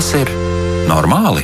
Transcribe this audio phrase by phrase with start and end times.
[0.00, 0.30] Tas ir
[0.88, 1.42] normāli?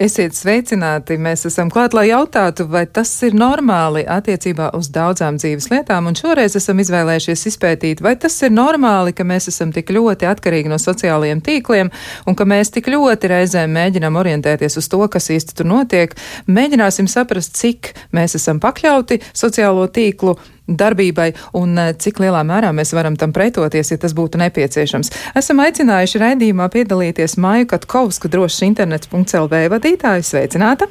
[0.00, 1.18] Esiet sveicināti!
[1.20, 6.16] Mēs esam klāt, lai jautātu, vai tas ir normāli attiecībā uz daudzām dzīves lietām, un
[6.16, 10.80] šoreiz esam izvēlējušies izpētīt, vai tas ir normāli, ka mēs esam tik ļoti atkarīgi no
[10.80, 11.92] sociālajiem tīkliem,
[12.24, 16.16] un ka mēs tik ļoti reizēm mēģinām orientēties uz to, kas īsti tur notiek.
[16.48, 22.94] Mēģināsim saprast, cik mēs esam pakļauti sociālo tīklu darbībai un eh, cik lielā mērā mēs
[22.96, 25.12] varam tam pretoties, ja tas būtu nepieciešams.
[25.38, 30.26] Esam aicinājuši raidījumā piedalīties Māju Katkovsku drošs internets.lv vadītāju.
[30.26, 30.90] Sveicināta!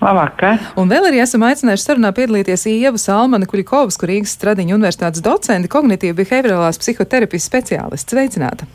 [0.00, 0.56] Labvakar.
[0.80, 6.16] Un vēl arī esam aicinājuši sarunā piedalīties Ievu Salmanu Kuļikovsku, Rīgas Stradiņu universitātes docenti, kognitīva
[6.22, 8.08] behaviorālās psihoterapijas speciālists.
[8.08, 8.68] Sveicināta!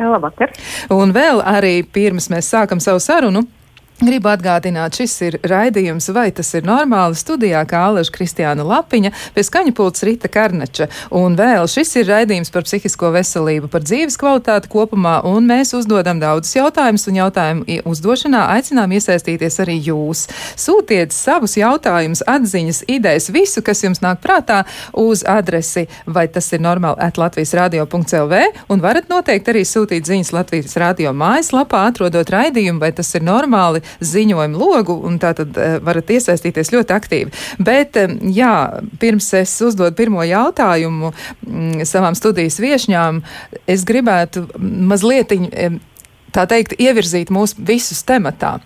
[0.00, 0.52] Labvakar.
[0.92, 3.44] Un vēl arī pirms mēs sākam savu sarunu.
[4.00, 9.42] Gribu atgādināt, šis ir raidījums, vai tas ir normāli studijā, kā Aleša Kristiāna Lapiņa, pie
[9.44, 10.86] skaņa pults Rita Karneča.
[11.12, 16.16] Un vēl šis ir raidījums par psihisko veselību, par dzīves kvalitāti kopumā, un mēs uzdodam
[16.22, 20.24] daudzus jautājumus, un jautājumu uzdošanā aicinām iesaistīties arī jūs.
[20.56, 24.62] Sūtiet savus jautājumus, atziņas, idejas, visu, kas jums nāk prātā,
[24.96, 28.40] uz adresi, vai tas ir normāli at Latvijas radio.lv,
[28.72, 33.84] un varat noteikti arī sūtīt ziņas Latvijas radio mājaslapā, atrodot raidījumu, vai tas ir normāli
[34.00, 37.34] ziņojumu logu, un tā tad uh, varat iesaistīties ļoti aktīvi.
[37.66, 38.54] Bet, um, jā,
[39.02, 43.22] pirms es uzdodu pirmo jautājumu mm, savām studijas viešņām,
[43.70, 45.34] es gribētu mazliet,
[46.34, 48.58] tā teikt, ievirzīt mūs visus tematā.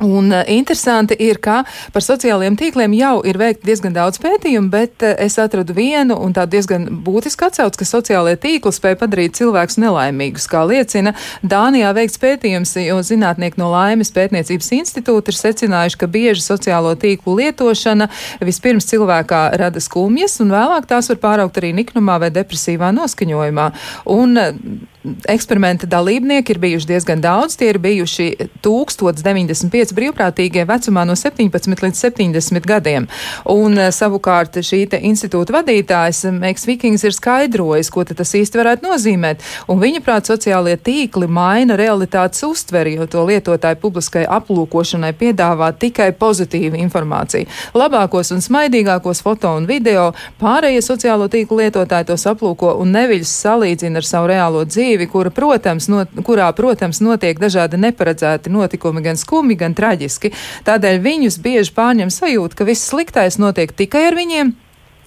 [0.00, 5.02] Un uh, interesanti ir, ka par sociālajiem tīkliem jau ir veikti diezgan daudz pētījumu, bet
[5.02, 9.80] uh, es atradu vienu un tādu diezgan būtisku atsaucu, ka sociālajie tīkli spēj padarīt cilvēkus
[9.82, 16.10] nelaimīgus, kā liecina Dānijā veikts pētījums, jo zinātnieki no Laimes pētniecības institūta ir secinājuši, ka
[16.14, 18.06] bieži sociālo tīklu lietošana
[18.46, 23.66] vispirms cilvēkā rada skumjas, un vēlāk tās var pāraukt arī niknumā vai depresīvā noskaņojumā.
[24.14, 24.94] Un, uh,
[25.28, 27.56] eksperimenta dalībnieki ir bijuši diezgan daudz.
[27.58, 28.28] Tie ir bijuši
[28.64, 33.08] 1095 brīvprātīgie vecumā no 17 līdz 70 gadiem.
[33.48, 39.44] Un eh, savukārt šī institūta vadītājs Meiks Vikings ir skaidrojis, ko tas īsti varētu nozīmēt.
[39.68, 46.10] Un viņa prāt sociālie tīkli maina realitātes uztveri, jo to lietotāju publiskai aplūkošanai piedāvā tikai
[46.18, 47.48] pozitīvu informāciju.
[47.78, 54.00] Labākos un smaidīgākos foto un video pārējie sociālo tīklu lietotāji tos aplūko un neviļus salīdzina
[54.00, 59.16] ar savu reālo dzīvi dzīvi, kura, protams, no, kurā, protams, notiek dažādi neparedzēti notikumi, gan
[59.16, 60.32] skumji, gan traģiski.
[60.66, 64.56] Tādēļ viņus bieži pārņem sajūta, ka viss sliktais notiek tikai ar viņiem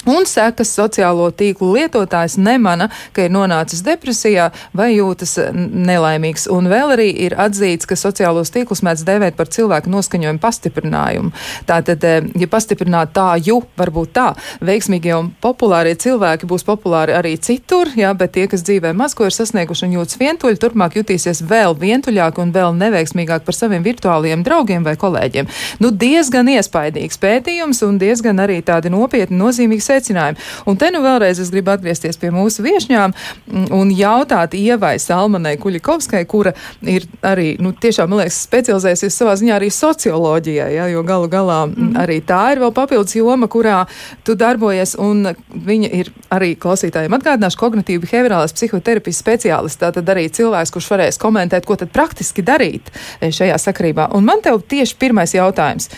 [0.09, 6.47] Un sekas sociālo tīklu lietotājs nemana, ka ir nonācis depresijā vai jūtas nelaimīgs.
[6.49, 11.33] Un vēl arī ir atzīts, ka sociālos tīklus mēdz dēvēt par cilvēku noskaņojumu pastiprinājumu.
[11.69, 14.31] Tātad, eh, ja pastiprināt tā, ju, varbūt tā,
[14.61, 19.25] veiksmīgie un populārie cilvēki būs populāri arī citur, jā, bet tie, kas dzīvē maz ko
[19.29, 24.43] ir sasnieguši un jūtas vientuļi, turpmāk jutīsies vēl vientuļāk un vēl neveiksmīgāk par saviem virtuāliem
[24.43, 25.47] draugiem vai kolēģiem.
[25.79, 30.39] Nu, diezgan iespaidīgs pētījums un diezgan arī tādi nopietni nozīmīgi secinājumi.
[30.69, 35.57] Un te nu vēlreiz es gribu atgriezties pie mūsu viešņām mm, un jautāt Ievai Salmanai
[35.61, 41.03] Kuļikovskai, kura ir arī, nu, tiešām, man liekas, specializējusies savā ziņā arī socioloģijā, ja, jo
[41.07, 41.99] galu galā mm -hmm.
[42.03, 43.85] arī tā ir vēl papildus joma, kurā
[44.23, 45.33] tu darbojies, un
[45.65, 51.65] viņa ir arī klausītājiem atgādināšu kognitīvi behaviorālās psihoterapijas speciālists, tātad arī cilvēks, kurš varēs komentēt,
[51.65, 52.91] ko tad praktiski darīt
[53.21, 54.09] šajā sakarībā.
[54.15, 55.89] Un man tev tieši pirmais jautājums.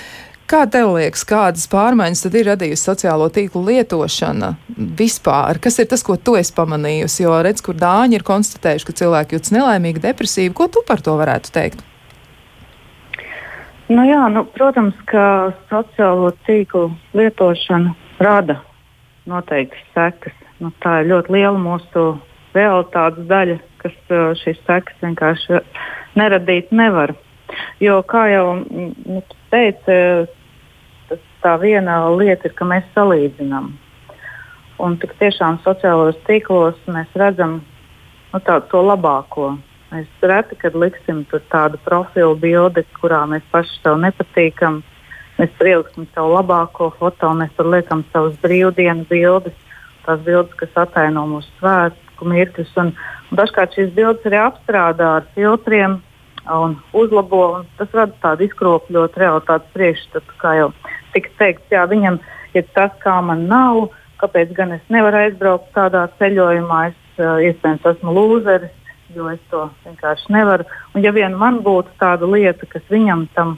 [0.43, 4.49] Kā tev liekas, kādas pārmaiņas tad ir radījusi sociālo tīklu lietošana
[4.99, 5.59] vispār?
[5.63, 7.23] Kas ir tas, ko tu esi pamanījusi?
[7.23, 10.51] Jo redz, kur dāņi ir konstatējuši, ka cilvēki jūtas nelaimīgi, depresīvi.
[10.57, 11.85] Ko tu par to varētu teikt?
[13.93, 18.59] Nu jā, nu, protams, ka sociālo tīklu lietošana rada
[19.29, 20.35] noteikti sekas.
[20.59, 22.05] Nu, tā ir ļoti liela mūsu
[22.55, 25.63] realitātes daļa, kas šīs sekas vienkārši
[26.19, 27.15] neradīt nevar.
[27.83, 29.21] Jo, kā jau nu,
[29.51, 29.97] teica,
[31.09, 33.71] tas tā viena lieta ir, ka mēs salīdzinām.
[34.83, 37.59] Un tik tiešām sociālajos tīklos mēs redzam
[38.33, 39.53] nu, tā, to labāko.
[39.93, 44.81] Mēs reti, kad liksim tur tādu profilu bildi, kurā mēs paši sev nepatīkam.
[45.37, 49.53] Mēs ieliksim savu labāko foto, mēs tur liekam savus brīvdienas bildes,
[50.05, 52.73] tās bildes, kas ataino mūsu svētku mirkļus.
[53.37, 55.99] Dažkārt šīs bildes arī apstrādā ar filtriem,
[56.51, 57.43] un uzlabo.
[57.59, 60.69] Un tas rada tādu izkropļotu realitātes priekšstatu, kā jau
[61.13, 61.71] tika teikts.
[61.71, 62.19] Jā, viņam
[62.57, 63.89] ir tas, kā man nav,
[64.21, 66.87] kāpēc gan es nevaru aizbraukt tādā ceļojumā.
[66.91, 68.73] Es uh, iespējams esmu lūzeris,
[69.15, 70.67] jo es to vienkārši nevaru.
[70.93, 73.57] Un ja vien man būtu tāda lieta, kas viņam tam,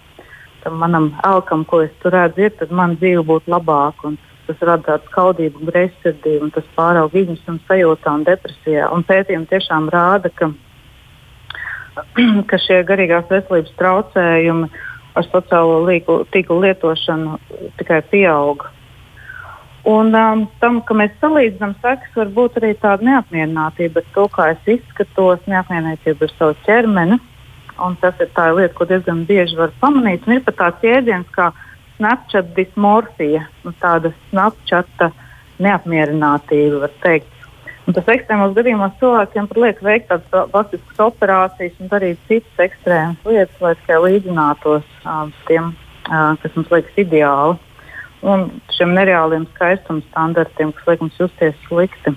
[0.63, 4.11] tam manam elkam, ko es tur redzu, ir, tad man dzīve būtu labāka.
[4.11, 8.91] Un tas rada tādu skaudību, greizsirdību, un tas pārauga viņus un sajūtā un depresijā.
[8.93, 10.51] Un pētījumi tiešām rāda, ka
[12.49, 14.69] ka šie garīgās veselības traucējumi
[15.15, 17.37] ar sociālo līku, tīklu lietošanu
[17.79, 18.71] tikai pieauga.
[19.85, 24.47] Un um, tam, ka mēs salīdzinām sekas, var būt arī tāda neapmierinātība ar to, kā
[24.55, 27.19] es izskatos, neapmierinātība ar savu ķermeni.
[27.85, 30.25] Un tas ir tā lieta, ko diezgan bieži var pamanīt.
[30.25, 31.51] Un ir pat tāds jēdziens kā
[31.95, 35.05] Snapchat dismorfija, nu, tāda Snapchat
[35.61, 37.34] neapmierinātība, var teikt.
[37.85, 43.27] Un tas ekstrēmos gadījumos cilvēkiem pat liek veikt tādas faktiskas operācijas un darīt citas ekstrēmas
[43.29, 45.69] lietas, lai tikai līdzinātos uh, tiem,
[46.09, 47.59] uh, kas mums liekas ideāli.
[48.25, 52.15] Un šiem nereāliem skaistuma standartiem, kas liek mums justies slikti.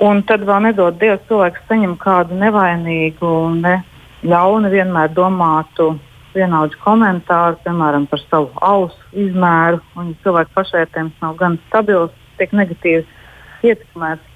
[0.00, 3.74] Un tad vēl nedod Dievs, cilvēks saņem kādu nevainīgu ne
[4.24, 5.90] ļaunu vienmēr domātu
[6.32, 9.82] vienaudžu komentāru, piemēram, par savu ausu izmēru.
[10.00, 13.04] Un, ja cilvēka pašvērtējums nav gan stabils, tiek negatīvi
[13.68, 14.29] ietekmēts.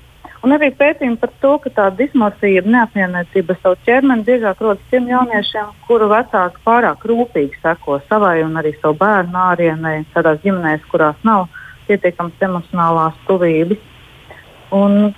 [0.44, 5.70] Un arī pētījumi par to, ka tā dismorfija, neapmierinātība savu ķermeni biežāk rodas tiem jauniešiem,
[5.86, 11.46] kuru vecāki pārāk rūpīgi seko savai un arī savu bērnu ārienai, tādās ģimenēs, kurās nav
[11.86, 13.80] pietiekams emocionālās tuvības.
[14.76, 15.14] Un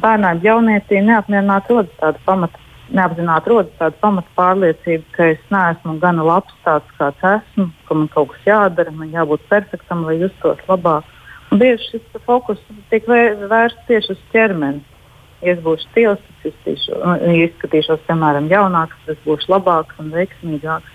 [0.00, 2.62] bērnām jaunietī neapmierināti rodas tāda pamata,
[2.96, 8.08] neapzināti rodas tāda pamata pārliecība, ka es neesmu gana labs tāds, kāds esmu, ka man
[8.14, 11.12] kaut kas jādara, man jābūt perfektam, lai justos labāk.
[11.54, 12.60] Bieži šis fokus
[12.90, 14.82] tiek vērsts tieši uz ķermeni.
[15.44, 20.94] Ja es būšu stils, tad izskatīšos, nu, izskatīšos piemēram, jaunāks, tad būšu labāks un veiksmīgāks.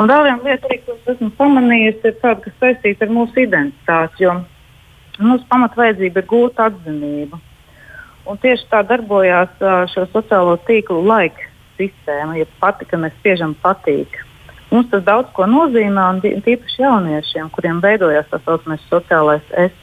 [0.00, 4.24] Un vēl viena lieta, ko esmu pamanījusi, ir tāda, kas saistīta ar mūsu identitāti.
[4.24, 4.38] Jo
[5.20, 7.40] mūsu pamatvajadzība ir gūt atzinību.
[8.30, 9.52] Un tieši tā darbojās
[9.92, 12.38] šo sociālo tīklu laika sistēma.
[12.40, 14.20] Ja patika, mēs spiežam patīk.
[14.70, 19.74] Mums tas daudz ko nozīmē, un tīpaši jauniešiem, kuriem veidojās tā saucamais sociālais es.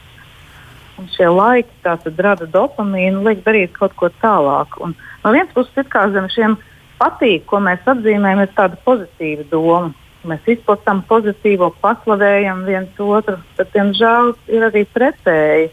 [0.98, 4.78] Un šie laiki rada dopamīnu, liek darīt kaut ko tālāk.
[4.82, 6.56] Un no vienas puses, kā zem šiem
[6.98, 9.92] patīk, ko mēs atzīmējam, ir tāda pozitīva doma.
[10.26, 15.68] Mēs izplatām pozitīvo, paslavējam viens otru, bet, diemžēl, ir arī pretēji.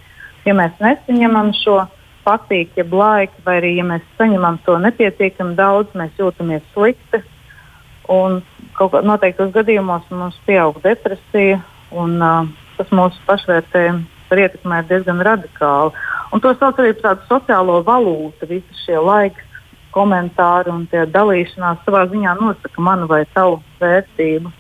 [0.46, 1.80] Ja mēs nesaņemam šo
[2.28, 7.24] patīk, jeb laiku, vai arī ja mēs saņemam to nepietiekami daudz, mēs jūtamies slikti,
[8.08, 8.42] Un
[8.78, 11.62] kaut kādos noteiktos gadījumos mums pieaug depresija,
[11.96, 15.94] un uh, tas mūsu pašvērtējumu var ietekmēt diezgan radikāli.
[16.34, 19.44] Un to sauc arī par tādu sociālo valūtu, visi šie laiki,
[19.96, 24.52] komentāri un tie dalīšanās savā ziņā nosaka manu vai tavu vērtību.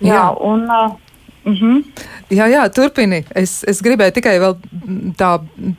[0.00, 0.96] Jā, Jā un uh,
[1.44, 1.84] Mm -hmm.
[2.30, 3.24] Jā, jā, turpini.
[3.34, 4.56] Es, es gribēju tikai vēl
[5.16, 5.30] tā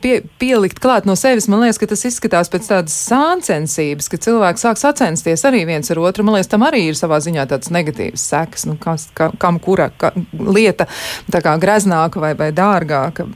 [0.02, 1.48] pie, pielikt klāt no sevis.
[1.48, 5.98] Man liekas, ka tas izskatās pēc tādas sāncensības, ka cilvēki sāk sacensties arī viens ar
[5.98, 6.24] otru.
[6.24, 9.90] Man liekas, tam arī ir savā ziņā tāds negatīvs sekas, nu, kas, ka, kam kura
[9.96, 10.86] ka, lieta
[11.30, 13.26] tā kā greznāka vai, vai dārgāka.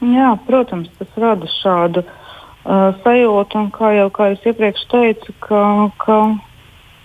[0.00, 6.16] Jā, protams, tas rada šādu uh, sajūtu, un kā jau kā iepriekš teicu, ka, ka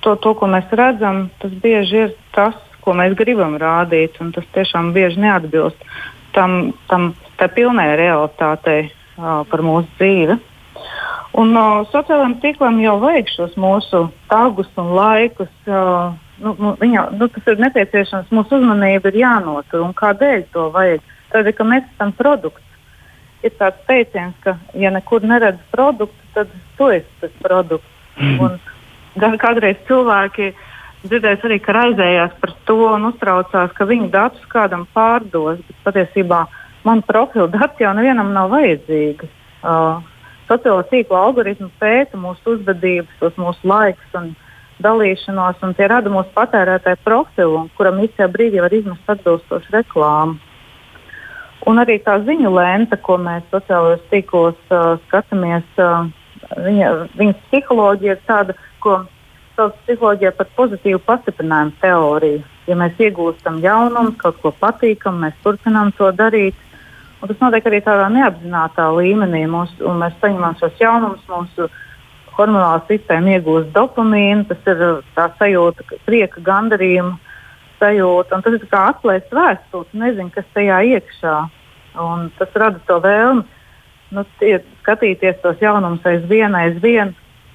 [0.02, 2.56] to, to, ko mēs redzam, tas bieži ir tas,
[2.86, 4.20] ko mēs gribam rādīt.
[4.36, 5.82] Tas tiešām bieži neatbilst
[6.36, 7.14] tam, tam
[7.56, 10.38] pilnai realitātei uh, par mūsu dzīvi.
[11.36, 15.52] Un uh, sociālajiem tīkliem jau vajag šos mūsu tagus un laikus.
[15.68, 16.14] Uh,
[16.44, 19.84] nu, nu, viņa, nu, tas ir nepieciešams, mūsu uzmanība ir jānotur.
[19.88, 21.04] Un kādēļ to vajag?
[21.34, 22.62] Tādēļ, ka mēs esam produkts.
[23.46, 27.92] Ir tāds teiciens, ka, ja nekur neredz produktu, tad tu esi tas produkts.
[28.16, 28.40] Mm.
[29.20, 30.64] Un kādreiz cilvēki uh,
[31.10, 35.62] dzirdējis arī, ka raizējās par to un uztraucās, ka viņu datus kādam pārdos.
[35.86, 36.46] Patiesībā
[36.88, 39.30] man profila dati jau nevienam nav vajadzīgi.
[39.66, 40.04] Uh,
[40.46, 44.28] Sociālo tīklu algoritmu pēta mūsu uzvedības, tos mūsu laikus un
[44.86, 50.38] dalīšanos, un tie rada mūsu patērētāju profilu, kuram īstajā brīdī var izmest atbilstošu reklāmu.
[51.66, 56.06] Un arī tā ziņu lente, ko mēs sociālajos tīklos uh, skatāmies, uh,
[56.62, 59.00] viņa, viņas psiholoģija ir tāda, ko
[59.56, 62.44] sauc psiholoģijā par pozitīvu pastiprinājumu teoriju.
[62.70, 66.58] Ja mēs iegūstam jaunumu, kaut ko patīkamu, mēs turpinām to darīt.
[67.22, 69.46] Un tas notiek arī tādā neapzināta līmenī.
[69.50, 71.70] Mūs, mēs saņemam šos jaunumus, mūsu
[72.36, 74.84] hormonālā sistēma iegūst dopamīnu, tas ir
[75.16, 77.16] tā sajūta, prieka, gandarījuma
[77.80, 78.42] sajūta.
[78.44, 81.36] Tas ir kā atklāts vēstures, nezinu, kas tajā iekšā.
[82.06, 83.46] Un tas rada to vēlmi
[84.16, 87.14] nu, tie, skatīties tos jaunumus aizvien, aizvien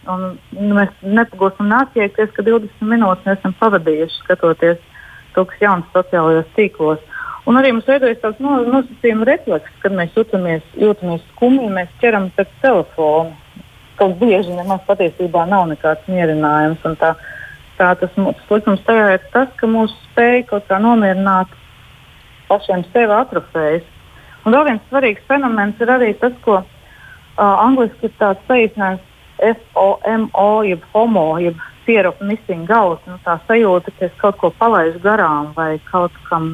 [0.08, 4.78] Un, nu, mēs nepagūstam nāciekties, ka 20 minūtes esam pavadījuši skatoties
[5.34, 7.02] to, kas jauns sociālajos tīklos.
[7.48, 12.30] Un arī mums veidojas tāds no, nosacījuma refleks, kad mēs jūtamies, jūtamies skumji, mēs ķeram
[12.36, 13.36] pēc telefona.
[14.00, 16.84] Kaut bieži nemaz patiesībā nav nekāds mierinājums.
[17.00, 17.12] Tā,
[17.76, 18.16] tā tas
[18.46, 21.52] sliktums tajā ir tas, ka mūsu spēja kaut kā nomierināt
[22.48, 23.84] pašiem sevi atrofējas.
[24.46, 26.64] Un vēl viens svarīgs fenomens ir arī tas, ko uh,
[27.40, 29.09] angliski ir tāds saīsinājums
[29.40, 34.50] FOMO, jeb homo, jeb fear of missing out, nu, tā sajūta, ka es kaut ko
[34.60, 36.52] palaidu garām vai kaut kam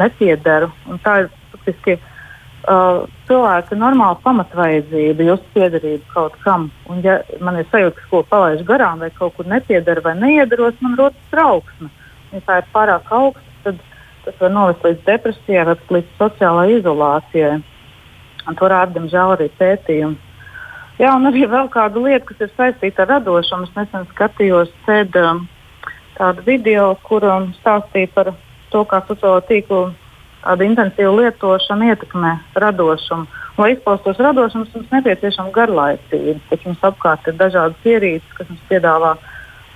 [0.00, 0.68] nepiederu.
[0.90, 6.68] Un tā ir faktiski uh, cilvēka normāla pamatvajadzība, just piederība kaut kam.
[6.90, 10.16] Un, ja man ir sajūta, ka kaut ko palaidu garām vai kaut kur nepiedaru vai
[10.18, 11.92] neiedaros, man rodas trauksme.
[12.34, 13.80] Ja tā ir pārāk augsta, tad
[14.26, 17.60] tas var novest līdz depresijai, līdz sociālai izolācijai.
[18.46, 20.25] Un to rāda, diemžēl, arī pētījumi.
[20.96, 23.68] Jā, un arī vēl kāda lieta, kas ir saistīta ar radošumu.
[23.68, 25.42] Es nesen skatījos CED um,
[26.16, 28.32] tādu video, kur um, stāstīja par
[28.72, 29.90] to, kā sociālo tīklu
[30.64, 33.28] intensīva lietošana ietekmē radošumu.
[33.60, 36.40] Lai izpaustos radošums, mums nepieciešama garlaicība.
[36.48, 39.14] Taču mums apkārt ir dažādas ierīces, kas mums piedāvā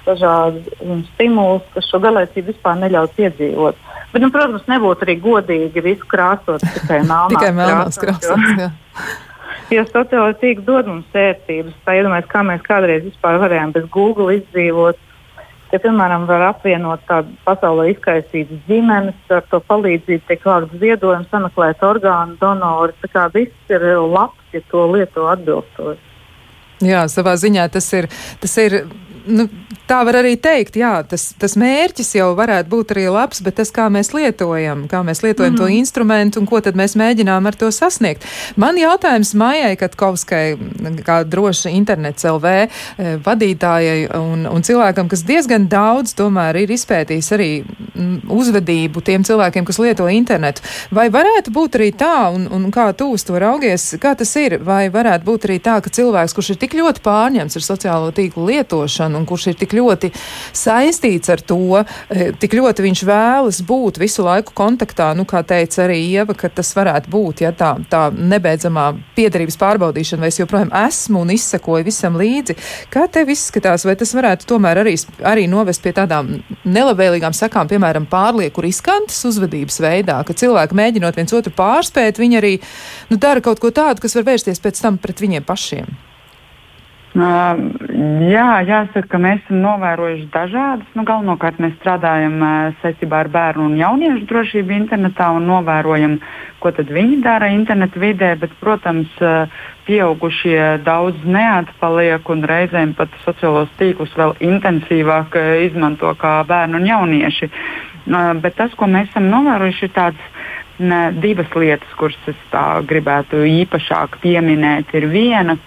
[0.07, 3.89] dažādu um, stimulus, kas šo garlaicību vispār neļauj piedzīvot.
[4.11, 8.71] Bet, nu, protams, nebūtu arī godīgi visu krāsot tikai melnās krāsās.
[9.71, 11.77] Jo sociālai tīkli dod mums vērtības.
[11.87, 14.99] Tā iedomājieties, kā mēs kādreiz vispār varējām bez Google izdzīvot.
[15.71, 21.85] Ja, piemēram, var apvienot tādu pasaulē izkaisītas ģimenes, ar to palīdzību tiek vākt ziedojumi, sameklēt
[21.87, 22.97] orgānu donori.
[23.05, 26.09] Tā kā viss ir labs, ja to lieto atbilstoši.
[26.83, 28.09] Jā, savā ziņā tas ir,
[28.43, 28.81] tas ir
[29.31, 29.49] nu,
[29.91, 33.73] tā var arī teikt, jā, tas, tas mērķis jau varētu būt arī labs, bet tas,
[33.75, 35.59] kā mēs lietojam, kā mēs lietojam mm.
[35.59, 35.79] to mhm.
[35.81, 38.27] instrumentu un ko tad mēs mēģinām ar to sasniegt.
[38.61, 40.45] Man jautājums Maijai Katkovskai,
[41.07, 42.71] kā droši internets LV eh,
[43.25, 49.67] vadītājai un, un cilvēkam, kas diezgan daudz tomēr ir izpētījis arī mm, uzvedību tiem cilvēkiem,
[49.67, 50.63] kas lieto internetu.
[50.95, 54.61] Vai varētu būt arī tā, un, un kā tu uz to raugies, kā tas ir,
[54.65, 58.47] vai varētu būt arī tā, ka cilvēks, kurš ir tik ļoti pārņemts ar sociālo tīklu
[58.53, 60.11] lietošanu, un kurš ir tik ļoti
[60.57, 65.85] saistīts ar to, e, tik ļoti viņš vēlas būt visu laiku kontaktā, nu, kā teica
[65.87, 70.73] arī Ieva, ka tas varētu būt, ja tā, tā nebeidzamā piedarības pārbaudīšana, vai es joprojām
[70.87, 72.57] esmu un izsakoju visam līdzi.
[72.93, 74.97] Kā tev izskatās, vai tas varētu tomēr arī,
[75.27, 81.37] arī novest pie tādām nelabvēlīgām sakām, piemēram, pārlieku riskantas uzvedības veidā, ka cilvēki mēģinot viens
[81.37, 82.55] otru pārspēt, viņi arī
[83.11, 86.10] nu, dara kaut ko tādu, kas var vērsties pēc tam pret viņiem pašiem?
[87.11, 87.59] Uh,
[88.31, 90.93] jā, jāsaka, ka mēs esam novērojuši dažādas.
[90.95, 96.21] Nu, galvenokārt mēs strādājam uh, saistībā ar bērnu un jauniešu drošību internetā un novērojam,
[96.63, 98.37] ko viņi dara internetu vidē.
[98.39, 99.51] Bet, protams, uh,
[99.91, 105.35] pieaugušie daudz neatpaliek un reizēm pat sociālos tīklus vēl intensīvāk
[105.67, 107.51] izmanto kā bērni un jaunieši.
[108.07, 110.35] Bet tas, ko mēs esam novērojuši, ir tāds.
[111.21, 112.55] Divas lietas, kuras es
[112.89, 115.59] gribētu īpašāk pieminēt, ir viena,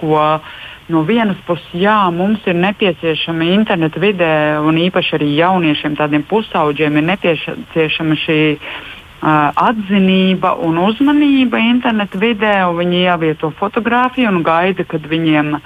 [0.00, 0.61] ko uh,
[0.92, 4.32] no vienas puses, jā, mums ir nepieciešama interneta vidē,
[4.62, 12.54] un īpaši arī jauniešiem, tādiem pusauģiem, ir nepieciešama šī uh, atzinība un uzmanība interneta vidē,
[12.78, 15.64] viņi ievieto fotografiju un gaida, kad viņiem uh,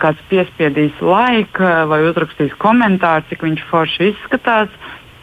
[0.00, 4.72] kāds piespiedīs laiku vai uzrakstīs komentāru, cik viņš forši izskatās.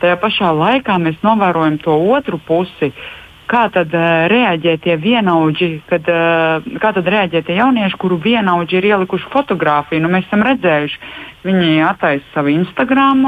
[0.01, 3.20] Tajā pašā laikā mēs novērojam to otru pusi, uh,
[3.51, 8.79] kā tad uh, reaģē tie vienaudži, kad, uh, kā tad reaģē tie jaunieši, kuru vienaudži
[8.79, 10.03] ir ielikuši fotografiju.
[10.03, 11.01] Nu, mēs esam redzējuši,
[11.47, 13.25] viņi attaisa savu Instagram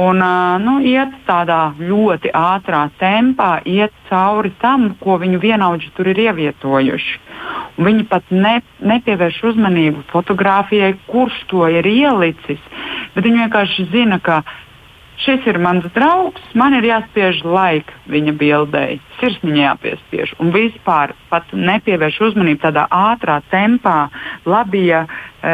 [0.00, 6.10] un uh, nu, iet tādā ļoti ātrā tempā, iet cauri tam, ko viņu vienaudži tur
[6.10, 7.18] ir ievietojuši.
[7.78, 12.60] Un viņi pat ne, nepievērš uzmanību fotografijai, kurš to ir ielicis,
[13.14, 14.42] bet viņi vienkārši zina, ka
[15.24, 20.32] šis ir mans draugs, man ir jāspiež laika viņa bildei, sirsniņā jāpiespiež.
[20.42, 21.12] Un vispār
[21.52, 24.08] nepievērš uzmanību tādā ātrā tempā,
[24.48, 25.52] labi, ja e,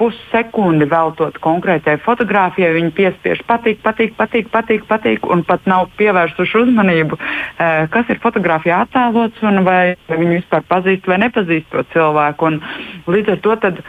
[0.00, 6.62] pussekundi veltot konkrētai fotografijai, viņi piespiež patīk, patīk, patīk, patīk, patīk un pat nav pievērsuši
[6.64, 12.52] uzmanību, e, kas ir fotografijā attēlots un vai viņi vispār pazīst vai nepazīst to cilvēku.
[12.52, 12.62] Un,
[13.10, 13.84] līdz ar to tad,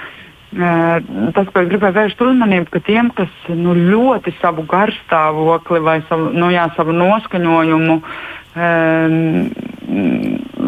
[0.51, 6.31] tas, ko es gribēju vērst uzmanību, ka tiem, kas nu, ļoti savu garstāvokli vai savu,
[6.35, 9.15] nu, jā, savu noskaņojumu um,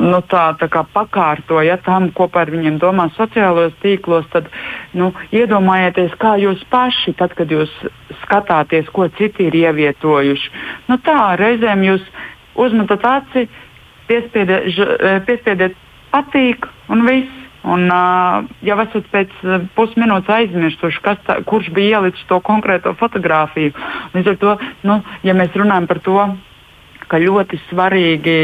[0.04, 4.48] nu, tā, tā kā pakārtoja tam, ko par viņiem domā sociālajos tīklos, tad
[4.96, 7.72] nu, iedomājieties, kā jūs paši, tad, kad jūs
[8.24, 10.52] skatāties, ko citi ir ievietojuši.
[10.90, 12.08] Nu, tā reizēm jūs
[12.60, 13.48] uzmetat aci,
[14.08, 14.68] piespiediet,
[15.28, 15.80] piespiediet
[16.14, 17.43] patīk un viss.
[17.64, 19.36] Un, uh, jau esat pēc
[19.78, 23.72] pusminūtes aizmirsuši, tā, kurš bija ielicis to konkrēto fotografiju.
[24.16, 24.58] Līdz ar to,
[24.90, 26.18] nu, ja mēs runājam par to,
[27.08, 28.38] ka ļoti svarīgi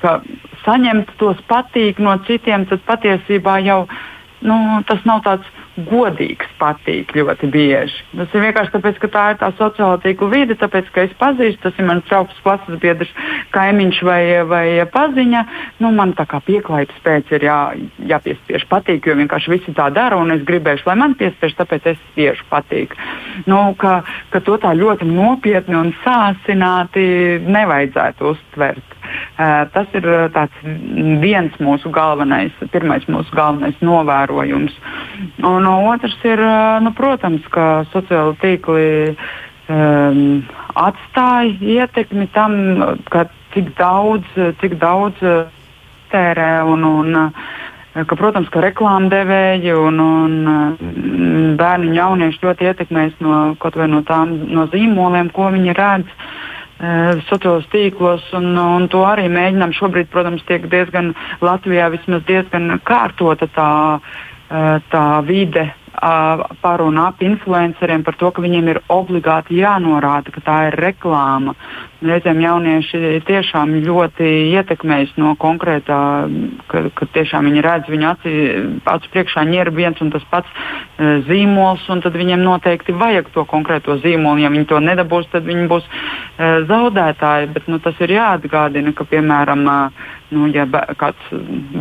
[0.00, 0.20] ka
[0.64, 3.82] saņemt tos patīk no citiem, tad patiesībā jau
[4.46, 4.56] nu,
[4.88, 5.56] tas nav tāds
[5.88, 8.02] godīgs patīk ļoti bieži.
[8.16, 11.62] Tas ir vienkārši tāpēc, ka tā ir tā sociāla tīkla vide, tāpēc, ka es pazīstu,
[11.64, 13.12] tas ir mans draugs, klases biedrs,
[13.54, 15.44] kaimiņš vai, vai paziņa,
[15.84, 17.58] nu, man tā kā pieklājības pēc ir jā,
[18.12, 22.00] jāpiespiež patīk, jo vienkārši visi tā dara, un es gribēšu, lai man piespiež, tāpēc es
[22.10, 22.96] spiežu patīk.
[23.50, 24.00] Nu, ka,
[24.34, 27.04] ka to tā ļoti nopietni un sāsināti
[27.46, 28.96] nevajadzētu uztvert.
[29.10, 30.06] Uh, tas ir
[31.22, 34.76] viens mūsu galvenais, pirmais mūsu galvenais novērojums.
[35.46, 36.42] Un otrs ir,
[36.84, 39.14] nu, protams, ka sociāla tīkli
[39.70, 40.42] um,
[40.78, 42.54] atstāja ietekmi tam,
[43.54, 44.26] cik daudz,
[44.60, 45.18] cik daudz
[46.10, 47.18] tērē un, un
[47.94, 54.04] ka, protams, ka reklāmdevēji un, un bērni un jaunieši ļoti ietekmēs no kaut vai no
[54.06, 56.16] tām no zīmoliem, ko viņi redz.
[57.28, 59.74] Sociālos tīklos, un, un to arī mēģinām.
[59.76, 61.10] Šobrīd, protams, tiek diezgan
[61.44, 63.66] Latvijā vismaz diezgan kārtota tā,
[64.50, 65.70] tā vide
[66.60, 71.54] par un ap influenceriem par to, ka viņiem ir obligāti jānorāda, ka tā ir reklāma.
[72.00, 76.00] Reizēm jaunieši tiešām ļoti ietekmējas no konkrētā,
[76.70, 78.36] ka, ka tiešām viņi redz viņu aci,
[78.94, 83.44] acu priekšā ir viens un tas pats uh, zīmols, un tad viņiem noteikti vajag to
[83.44, 84.40] konkrēto zīmolu.
[84.40, 87.52] Ja viņi to nedabūs, tad viņi būs uh, zaudētāji.
[87.52, 89.68] Bet nu, tas ir jāatgādina, ka piemēram.
[89.68, 90.66] Uh, nu, ja
[90.98, 91.32] kāds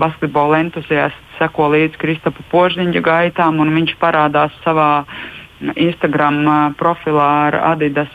[0.02, 5.06] basketbola entuziasts seko līdzi Kristapa Požņģa gaitām un viņš parādās savā
[5.76, 6.44] Instagram
[6.80, 8.12] profilā ar Adidas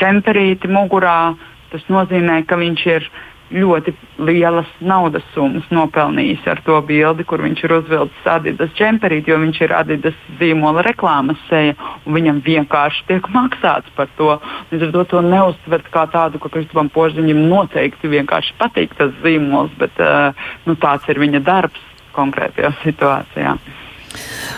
[0.00, 1.34] ķemperīti mugurā,
[1.72, 3.08] tas nozīmē, ka viņš ir
[3.52, 3.94] ļoti
[4.26, 9.60] lielas naudas summas nopelnījis ar to bildi, kur viņš ir uzvilcis Adidas džemperīti, jo viņš
[9.62, 14.34] ir Adidas zīmola reklāmas seja, un viņam vienkārši tiek maksāts par to.
[14.72, 19.74] Līdz ar to to neuztvert kā tādu, ka Kristupam Porziņam noteikti vienkārši patīk tas zīmols,
[19.78, 23.58] bet uh, nu, tāds ir viņa darbs konkrētajā situācijā.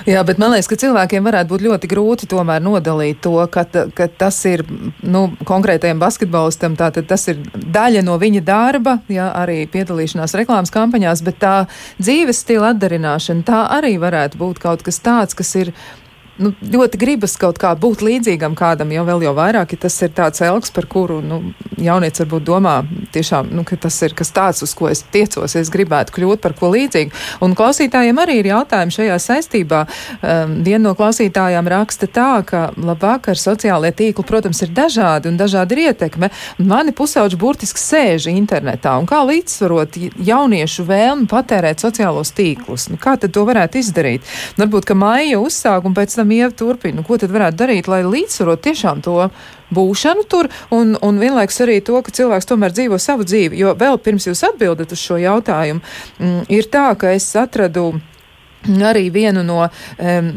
[0.09, 4.09] Jā, bet man liekas, ka cilvēkiem varētu būt ļoti grūti tomēr nodalīt to, ka, ka
[4.21, 4.65] tas ir
[5.03, 11.25] nu, konkrētajam basketbolistam, tātad tas ir daļa no viņa darba, jā, arī piedalīšanās reklāmas kampaņās,
[11.27, 11.55] bet tā
[12.01, 15.75] dzīves stila atdarināšana, tā arī varētu būt kaut kas tāds, kas ir
[16.43, 20.13] nu, ļoti gribas kaut kā būt līdzīgam kādam, jau vēl jau vairāk, ja tas ir
[20.17, 21.41] tāds elks, par kuru nu,
[21.79, 22.77] jaunietis varbūt domā,
[23.15, 26.55] tiešām, nu, ka tas ir kas tāds, uz ko es tiecos, es gribētu kļūt par
[26.59, 27.15] ko līdzīgu.
[27.45, 29.85] Un klausītājiem arī ir jautājumi šajā saistībā.
[30.19, 35.77] Um, viena no klausītājām raksta tā, ka labvakar sociālie tīkli, protams, ir dažādi un dažādi
[35.77, 36.31] ir ietekme.
[36.59, 38.95] Mani pusauģi burtiski sēž internetā.
[39.01, 42.89] Un kā līdzsvarot jauniešu vēlmi patērēt sociālos tīklus?
[42.93, 44.27] Nu, kā tad to varētu izdarīt?
[44.59, 47.03] Varbūt, ka maija uzsāk un pēc tam joprojām ieva turpina.
[47.03, 49.31] Ko tad varētu darīt, lai līdzsvarot tiešām to
[49.75, 53.59] būšanu tur un, un vienlaikus arī to, ka cilvēks tomēr dzīvo savu dzīvi?
[53.59, 55.81] Jo vēl pirms jūs atbildat uz šo jautājumu,
[56.19, 58.01] mm, ir tā, ka es atradu
[58.69, 60.29] Arī vienu no um,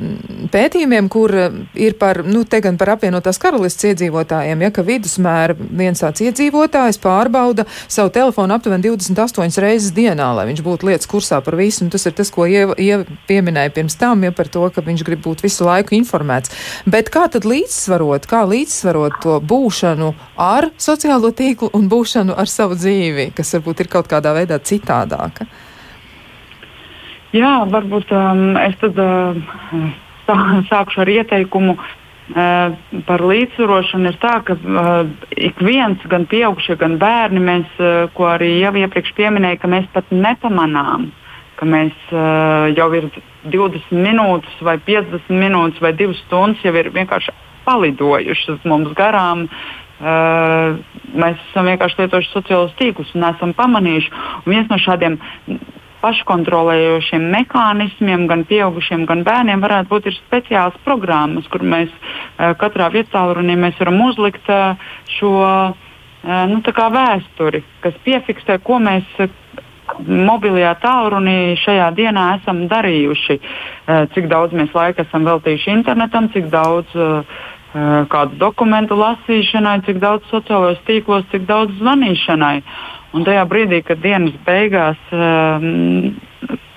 [0.52, 1.34] pētījumiem, kur
[1.78, 7.00] ir par, nu, te gan par apvienotās karalists iedzīvotājiem, ja, ka vidusmēra viens tāds iedzīvotājs
[7.02, 11.91] pārbauda savu telefonu aptuveni 28 reizes dienā, lai viņš būtu lietas kursā par visu, un
[11.94, 15.24] tas ir tas, ko Ieva, Ieva pieminēja pirms tam, ja par to, ka viņš grib
[15.26, 16.54] būt visu laiku informēts.
[16.89, 22.80] Bet kā tad līdzsvarot, kā līdzsvarot to būšanu ar sociālo tīklu un būšanu ar savu
[22.80, 25.50] dzīvi, kas varbūt ir kaut kādā veidā citādāka?
[27.32, 29.38] Jā, varbūt um, es tad uh,
[30.67, 31.78] sākšu ar ieteikumu.
[32.32, 32.76] Uh,
[33.08, 38.28] par līdzsvarošanu ir tā, ka uh, ik viens, gan pieaugušie, gan bērni, mēs, uh, ko
[38.34, 41.08] arī jau iepriekš pieminēju, ka mēs pat nepamanām,
[41.60, 43.08] ka mēs uh, jau ir
[43.48, 47.36] 20 minūtes, vai 50 minūtes, vai 2 stundas jau ir vienkārši
[47.67, 49.48] palidojušas mums garām.
[50.02, 50.80] Uh,
[51.15, 54.15] mēs esam vienkārši lietojuši sociālos tīklus un esam pamanījuši.
[54.44, 55.20] Un viens no šādiem
[56.01, 63.23] paškontrolējošiem mehānismiem, gan pieaugušiem, gan bērniem, varētu būt speciāls programmas, kur mēs uh, katrā vietā
[63.29, 64.75] varam uzlikt uh,
[65.17, 65.91] šo uh,
[66.23, 69.05] nu, vēsturi, kas piefiksē, ko mēs
[70.07, 73.39] mobilajā tālrunī šajā dienā esam darījuši,
[74.13, 76.93] cik daudz mēs laika esam veltījuši internetam, cik daudz
[78.11, 82.61] kādu dokumentu lasīšanai, cik daudz sociālajos tīklos, cik daudz zvanīšanai.
[83.12, 86.13] Un tajā brīdī, kad dienas beigās, um,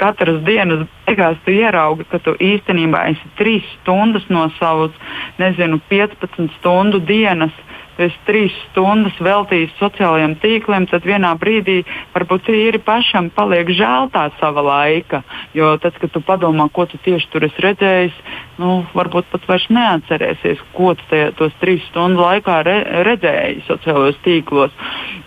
[0.01, 4.97] katras dienas beigās tu ieraugi, ka tu īstenībā esi trīs stundas no savas,
[5.39, 7.55] nezinu, 15 stundu dienas
[8.01, 11.83] es trīs stundas veltīju sociālajiem tīkliem, tad vienā brīdī
[12.15, 15.23] varbūt ir pašam paliek žēl tā sava laika.
[15.55, 18.17] Jo tad, kad tu padomā, ko tu tieši tur esi redzējis,
[18.63, 24.21] nu, varbūt pat vairs neatcerēsies, ko tu tajā, tos trīs stundu laikā re, redzēji sociālajos
[24.27, 24.75] tīklos.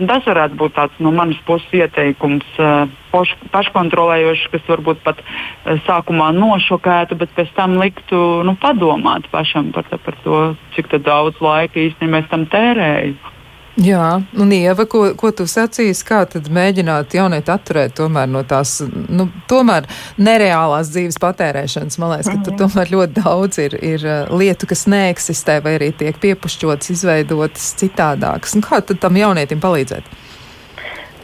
[0.03, 2.47] Tas varētu būt tāds no manas puses ieteikums.
[2.59, 9.29] Uh, poš, paškontrolējošs, kas varbūt pat uh, sākumā nošokētu, bet pēc tam liktu nu, padomāt
[9.33, 10.43] pašam par, par to,
[10.75, 13.35] cik daudz laika īstenībā es tam tērēju.
[13.77, 18.79] Jā, un Ieva, ko, ko tu sacīsi, kā tad mēģināt jaunieti atturēt tomēr no tās,
[18.89, 19.85] nu, tomēr
[20.17, 21.99] nereālās dzīves patērēšanas?
[22.01, 22.61] Man liekas, ka tur mhm.
[22.63, 28.57] tomēr ļoti daudz ir, ir uh, lietu, kas neeksistē vai arī tiek piepušķotas, izveidotas citādākas.
[28.57, 30.09] Un kā tad tam jaunietim palīdzēt?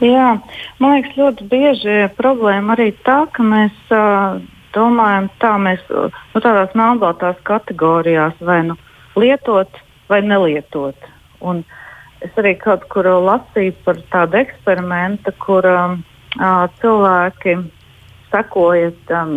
[0.01, 0.29] Jā,
[0.81, 4.41] man liekas, ļoti bieži problēma arī tā, ka mēs uh,
[4.73, 8.79] domājam tā, mēs nu, tādās melnbaltās kategorijās vai nu
[9.19, 9.69] lietot
[10.09, 10.97] vai nelietot.
[11.43, 11.79] Un, uh,
[12.23, 15.99] es arī kaut kur lasīju par tādu eksperimentu, kur um,
[16.39, 17.57] uh, cilvēki
[18.31, 19.35] sekojot um,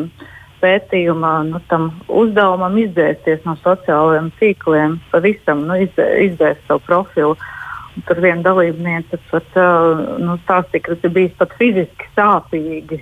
[0.63, 7.37] pētījumā, nu, tam uzdevumam izdzēsties no sociālajiem tīkliem, pavisam nu, izdzēst savu profilu.
[7.37, 7.56] Un
[8.05, 13.01] tur viena dalībniece pat uh, nu, stāstīja, ka tas ir bijis pat fiziski sāpīgi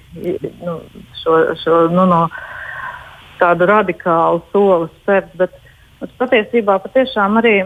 [0.61, 0.77] nu,
[1.23, 2.21] šo, šo, nu, no
[3.41, 5.35] tādu radikālu soli spērt.
[5.41, 5.57] Bet,
[6.03, 7.57] bet patiesībā patiešām arī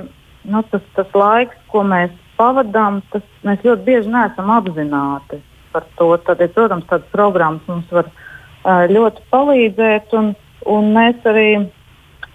[0.49, 5.43] nu, tas, tas laiks, ko mēs pavadām, tas mēs ļoti bieži neesam apzināti
[5.75, 6.15] par to.
[6.25, 10.33] Tad, protams, tādas programmas mums var uh, ļoti palīdzēt, un,
[10.69, 11.49] un mēs arī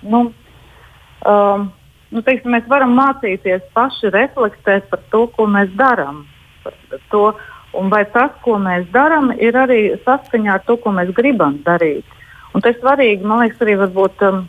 [0.04, 0.28] nu,
[1.26, 1.72] um,
[2.14, 6.24] nu, teiksim, mēs varam mācīties paši reflektēt par to, ko mēs darām.
[7.74, 12.06] Un vai tas, ko mēs darām, ir arī saskaņā ar to, ko mēs gribam darīt.
[12.54, 14.44] Un tas ir svarīgi, man liekas, arī varbūt, um,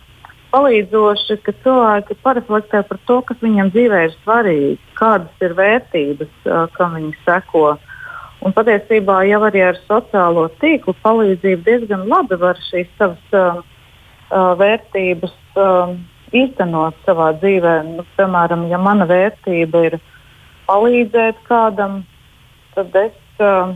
[0.55, 6.33] palīdzoši, ka cilvēki pareflektē par to, kas viņiem dzīvē ir svarīgi, kādas ir vērtības,
[6.77, 7.75] kam viņi seko.
[8.45, 13.63] Un patiesībā jau arī ar sociālo tīklu palīdzību diezgan labi var šīs savas uh,
[14.29, 15.95] uh, vērtības uh,
[16.35, 17.75] īstenot savā dzīvē.
[17.95, 19.99] Nu, piemēram, ja mana vērtība ir
[20.69, 22.03] palīdzēt kādam,
[22.75, 23.75] tad es uh,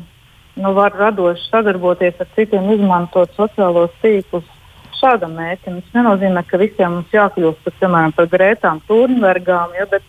[0.58, 4.46] nu, varu radoši sadarboties ar citiem, izmantot sociālos tīklus
[4.98, 5.80] šādam mērķim.
[5.82, 10.06] Tas nenozīmē, ka visiem mums jākļūst par, piemēram, par grētām, turnvergām, ja, bet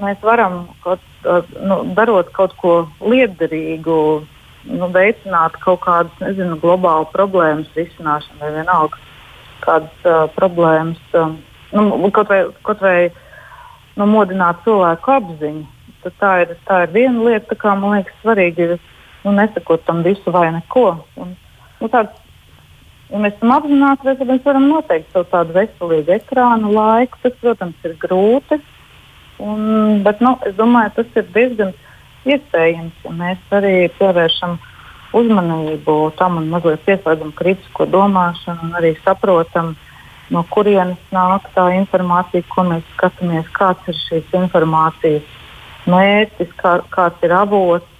[0.00, 1.04] mēs varam, kaut,
[1.60, 3.98] nu, darot kaut ko liederīgu,
[4.68, 9.04] nu, veicināt kaut kādas, nezinu, globālu problēmas risināšanu vai vienalga
[9.64, 11.36] kādas uh, problēmas, um,
[11.72, 13.10] nu, kaut vai, kaut vai
[13.96, 15.66] nu, modināt cilvēku apziņu.
[16.04, 18.74] Tad tā ir, tā ir viena lieta, kā man liekas, svarīgi ir
[19.24, 20.86] nu, nesakot tam visu vai neko.
[21.18, 21.34] Un,
[21.80, 22.14] nu, tāds
[23.08, 27.16] Ja mēs esam apzināti, tad mēs varam noteikt savu tādu veselīgu ekrānu laiku.
[27.22, 28.58] Tas, protams, ir grūti.
[29.40, 31.72] Un, bet nu, es domāju, tas ir diezgan
[32.28, 34.58] iespējams, ja mēs arī pievēršam
[35.16, 39.72] uzmanību tam un mazliet pieslēdzam kritisko domāšanu un arī saprotam,
[40.34, 45.36] no kurienes nāk tā informācija, ko mēs skatāmies, kāds ir šīs informācijas
[45.88, 47.94] mērķis, kā, kāds ir avots.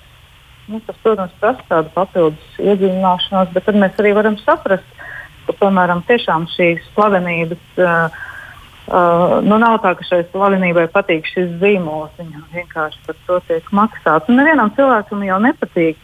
[0.68, 4.88] Nu, tas, protams, prasa tādu papildus iedziļināšanos, bet tad mēs arī varam saprast,
[5.46, 7.68] ka, piemēram, tiešām šīs slavenības.
[7.80, 8.24] Uh,
[8.88, 12.14] Uh, nu, nav tā, ka šai slavenībai patīk šis zīmols.
[12.16, 14.30] Viņam vienkārši par to tiek maksāts.
[14.32, 15.98] Un nevienam cilvēkam jau nepatīk.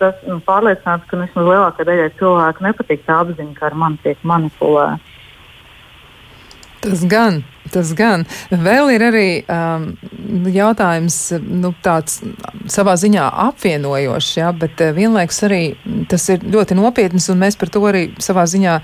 [0.00, 4.24] Tas nu, pārliecināts, ka vismaz lielākajai daļai cilvēku nepatīk tā apziņa, ka ar mani tiek
[4.32, 5.15] manipulēts.
[6.86, 7.40] Tas gan,
[7.74, 8.22] tas gan.
[8.50, 9.88] Vēl ir arī um,
[10.54, 12.20] jautājums, nu, tāds
[12.70, 15.60] savā ziņā apvienojošs, ja, bet uh, vienlaikus arī
[16.10, 18.78] tas ir ļoti nopietns, un mēs par to arī savā ziņā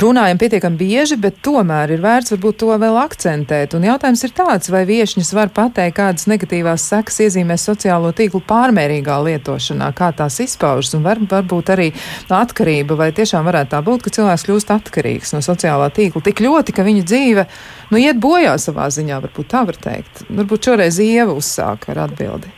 [0.00, 3.74] runājam pietiekami bieži, bet tomēr ir vērts varbūt to vēl akcentēt.
[3.76, 9.18] Un jautājums ir tāds, vai viešņas var pateikt, kādas negatīvās sekas iezīmē sociālo tīklu pārmērīgā
[9.26, 11.90] lietošanā, kā tās izpaužas, un var, varbūt arī
[12.32, 16.76] atkarība, vai tiešām varētu tā būt, ka cilvēks kļūst atkarīgs no sociālā tīkla tik ļoti,
[16.76, 17.46] ka viņa dzīve,
[17.92, 20.24] nu, iet bojā savā ziņā, varbūt tā var teikt.
[20.32, 22.48] Varbūt šoreiz Ieva uzsāka ar atbildi.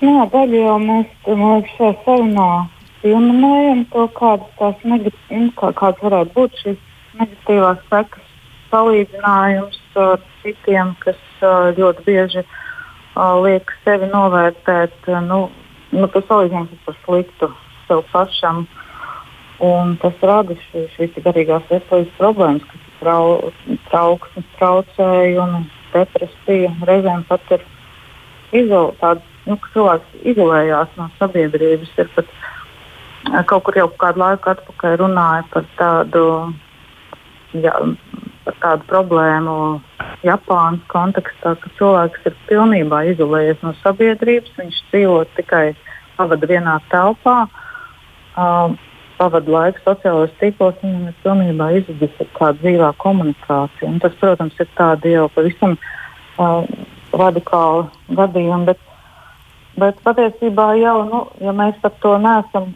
[0.00, 2.50] Jā, daļai jau mēs, liekas, šajā sarunā
[3.02, 6.82] pieminējam to, kādas, tās negatīvas, nu, kā, kādas varētu būt šīs
[7.20, 8.26] negatīvās sekas,
[8.70, 11.20] salīdzinājums ar citiem, kas
[11.78, 12.44] ļoti bieži
[13.44, 15.10] liek sevi novērtēt.
[15.26, 15.40] Nu,
[15.94, 17.50] nu, tas salīdzinājums ir par sliktu
[17.88, 18.66] sev pašam.
[19.60, 23.24] Un tas rada šī, šīs garīgās veselības problēmas, kas ir trau,
[23.90, 26.70] trauksmes, traucējumi, depresija.
[26.88, 27.66] Reizēm pat ir
[28.56, 31.92] izolēts, nu, ka cilvēks izolējās no sabiedrības.
[32.00, 32.32] Ir pat
[33.46, 36.24] kaut kur jau kādu laiku atpakaļ runāja par tādu,
[37.52, 37.74] jā,
[38.46, 39.56] par tādu problēmu
[40.26, 45.64] Japānas kontekstā, ka cilvēks ir pilnībā izolējies no sabiedrības, viņš dzīvo tikai
[46.16, 47.42] pavada vienā telpā.
[48.40, 48.76] Uh,
[49.20, 53.88] pavadu laiku sociālajos tīklos, viņam ir pilnībā izzudusi kāda dzīvā komunikācija.
[53.88, 56.64] Un tas, protams, ir tādi jau pavisam uh,
[57.12, 58.80] radikāli gadījumi, bet,
[59.82, 62.70] bet patiesībā jau, nu, ja mēs par to neesam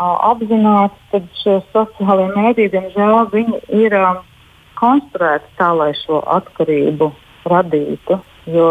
[0.00, 3.96] apzināti, tad šie sociālie mēdīji, diemžēl, viņi ir
[4.80, 7.10] konstruēti tā, lai šo atkarību
[7.50, 8.20] radītu.
[8.50, 8.70] Jo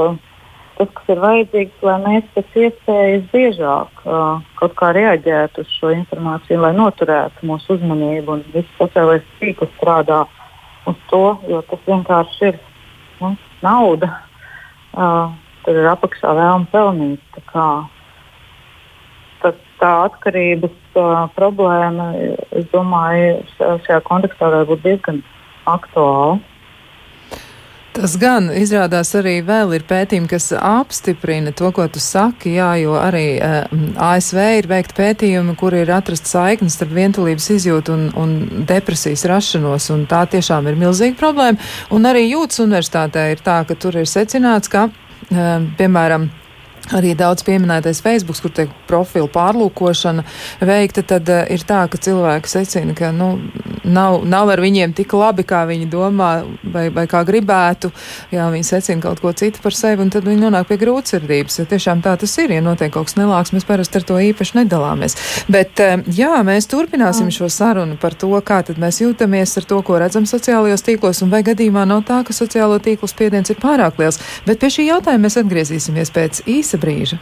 [0.79, 5.91] tas, kas ir vajadzīgs, lai mēs pēc iespējas biežāk uh, kaut kā reaģētu uz šo
[5.93, 10.23] informāciju, lai noturētu mūsu uzmanību un viss sociālais tīkls strādā
[10.89, 12.59] uz to, jo tas vienkārši ir
[13.19, 14.13] nu, nauda.
[14.89, 17.21] Uh, tur ir apakšā vēlme pelnīt.
[19.79, 22.11] Tā, atkarības uh, problēma,
[22.59, 25.21] es domāju, šajā kontekstā var būt diezgan
[25.71, 26.39] aktuāla.
[27.99, 32.93] Tas gan izrādās arī vēl ir pētījumi, kas apstiprina to, ko tu saki, jā, jo
[32.99, 33.71] arī uh,
[34.11, 39.89] ASV ir veikti pētījumi, kur ir atrast saiknes starp vientulības izjūtu un, un depresijas rašanos,
[39.95, 41.71] un tā tiešām ir milzīga problēma.
[41.95, 46.29] Un arī Jūtas universitātē ir tā, ka tur ir secināts, ka, uh, piemēram,
[46.95, 50.25] arī daudz pieminētais Facebook, kur tiek profilu pārlūkošana
[50.65, 53.32] veikta, tad uh, ir tā, ka cilvēki secina, ka nu,
[53.84, 56.32] nav, nav ar viņiem tik labi, kā viņi domā
[56.63, 57.91] vai, vai kā gribētu.
[58.34, 61.62] Jā, viņi secina kaut ko citu par sevi, un tad viņi nonāk pie grūtsirdības.
[61.62, 64.60] Ja tiešām tā tas ir, ja notiek kaut kas nelāks, mēs parasti ar to īpaši
[64.62, 65.17] nedalāmies.
[65.52, 69.82] Bet uh, jā, mēs turpināsim šo sarunu par to, kā tad mēs jūtamies ar to,
[69.86, 73.99] ko redzam sociālajos tīklos, un vai gadījumā nav tā, ka sociālo tīklu spiediens ir pārāk
[74.02, 74.19] liels.
[74.47, 77.19] Bet pie šī jautājuma mēs atgriezīsimies pēc īsa brīža.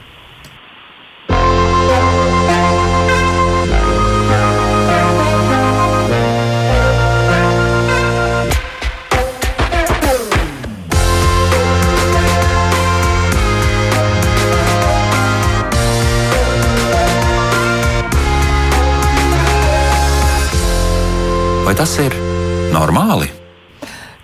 [21.67, 22.15] Vai tas ir
[22.71, 23.36] normāli?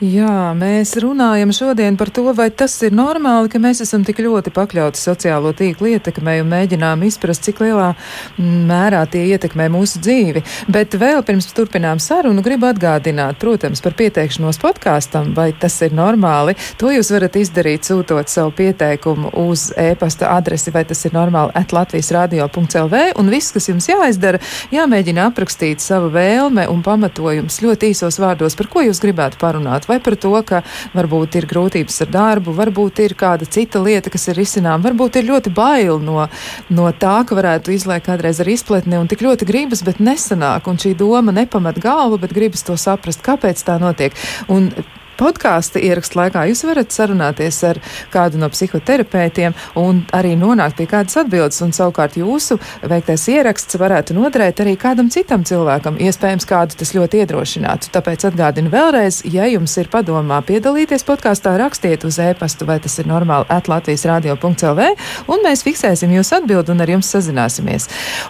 [0.03, 4.51] Jā, mēs runājam šodien par to, vai tas ir normāli, ka mēs esam tik ļoti
[4.51, 7.93] pakļauti sociālo tīklu ietekmei un mēģinām izprast, cik lielā
[8.35, 10.41] mērā tie ietekmē mūsu dzīvi.
[10.75, 16.57] Bet vēl pirms turpinām sarunu, gribu atgādināt, protams, par pieteikšanos podkāstam, vai tas ir normāli.
[16.81, 21.71] To jūs varat izdarīt, sūtot savu pieteikumu uz e-pasta adresi, vai tas ir normāli at
[21.71, 23.05] Latvijas radio.lv.
[23.21, 28.71] Un viss, kas jums jāizdara, jāmēģina aprakstīt savu vēlme un pamatojums ļoti īsos vārdos, par
[28.73, 30.63] ko jūs gribētu parunāt vai par to, ka
[30.95, 35.29] varbūt ir grūtības ar darbu, varbūt ir kāda cita lieta, kas ir izcinām, varbūt ir
[35.29, 36.27] ļoti bail no,
[36.73, 40.81] no tā, ka varētu izlaikt kādreiz ar izpletni un tik ļoti gribas, bet nesanāk, un
[40.81, 44.17] šī doma nepamat galvu, bet gribas to saprast, kāpēc tā notiek.
[44.51, 44.71] Un
[45.19, 47.79] podkāstu ierakstu laikā jūs varat sarunāties ar
[48.13, 51.61] kādu no psihoterapeitiem un arī nonākt pie kādas atbildes.
[51.63, 57.23] Un savukārt jūsu veiktais ieraksts varētu noderēt arī kādam citam cilvēkam, iespējams, kādu tas ļoti
[57.23, 57.91] iedrošinātu.
[57.93, 63.09] Tāpēc atgādinu vēlreiz, ja jums ir padomā piedalīties podkāstā, rakstiet uz e-pastu, vai tas ir
[63.09, 64.89] normāli atlatvijas radio.lv,
[65.31, 67.89] un mēs fiksēsim jūsu atbildi un ar jums sazināsimies.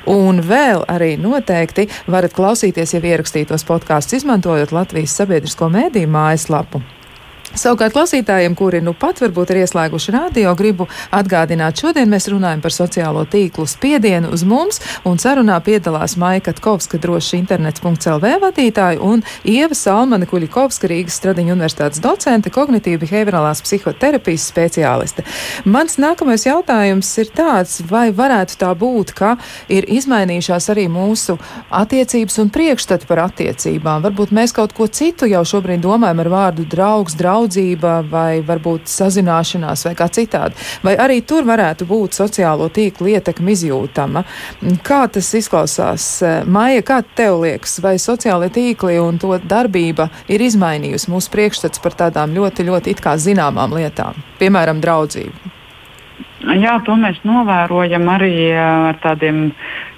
[0.10, 6.73] Un vēl arī noteikti varat klausīties jau ierakstītos podkāstus, izmantojot Latvijas sabiedrisko mēdīju mājaslapu.
[7.54, 12.74] Savukārt klausītājiem, kuri nu pat varbūt ir ieslēguši radio, gribu atgādināt, šodien mēs runājam par
[12.74, 19.78] sociālo tīklu spiedienu uz mums, un sarunā piedalās Maika Katkovska droši internets.lv vadītāja un Ieva
[19.78, 25.24] Salmane Kuļikovska Rīgas Stradiņa universitātes docente, kognitīva behaviorālās psihoterapijas speciāliste.
[25.70, 29.36] Mans nākamais jautājums ir tāds, vai varētu tā būt, ka
[29.70, 31.38] ir izmainījušās arī mūsu
[31.70, 34.02] attiecības un priekšstati par attiecībām.
[34.10, 38.88] Varbūt mēs kaut ko citu jau šobrīd domājam ar vārdu draugs, draugs draudzība vai varbūt
[38.88, 40.56] sazināšanās vai kā citādi.
[40.84, 44.24] Vai arī tur varētu būt sociālo tīklu ietekme izjūtama.
[44.84, 46.24] Kā tas izklausās?
[46.48, 51.94] Maija, kā tev liekas, vai sociālie tīkli un to darbība ir izmainījusi mūsu priekšstats par
[51.94, 55.52] tādām ļoti, ļoti it kā zināmām lietām, piemēram, draudzību?
[56.44, 59.54] Jā, to mēs novērojam arī ar tādiem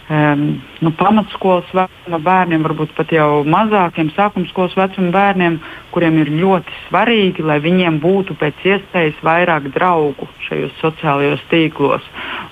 [0.09, 5.59] um, nu, pamatskolas vecuma bērniem, varbūt pat jau mazākiem sākuma skolas vecuma bērniem,
[5.95, 12.05] kuriem ir ļoti svarīgi, lai viņiem būtu pēc iespējas vairāk draugu šajos sociālajos tīklos.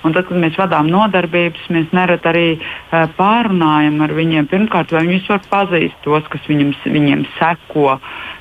[0.03, 5.05] Un tad, kad mēs vadām nodarbības, mēs nereti arī uh, pārunājam ar viņiem, pirmkārt, vai
[5.05, 7.97] viņi vispār pazīst tos, kas viņam, viņiem seko.
[7.97, 8.31] Uh,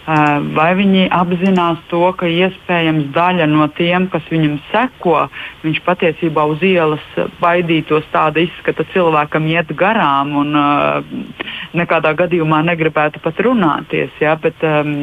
[0.56, 5.28] vai viņi apzinās to, ka iespējams daļa no tiem, kas viņam seko,
[5.62, 7.04] viņš patiesībā uz ielas
[7.40, 11.02] baidītos tāda izskata cilvēkam iet garām un uh,
[11.74, 14.94] nekādā gadījumā negribētu pat runāties, ja, bet um,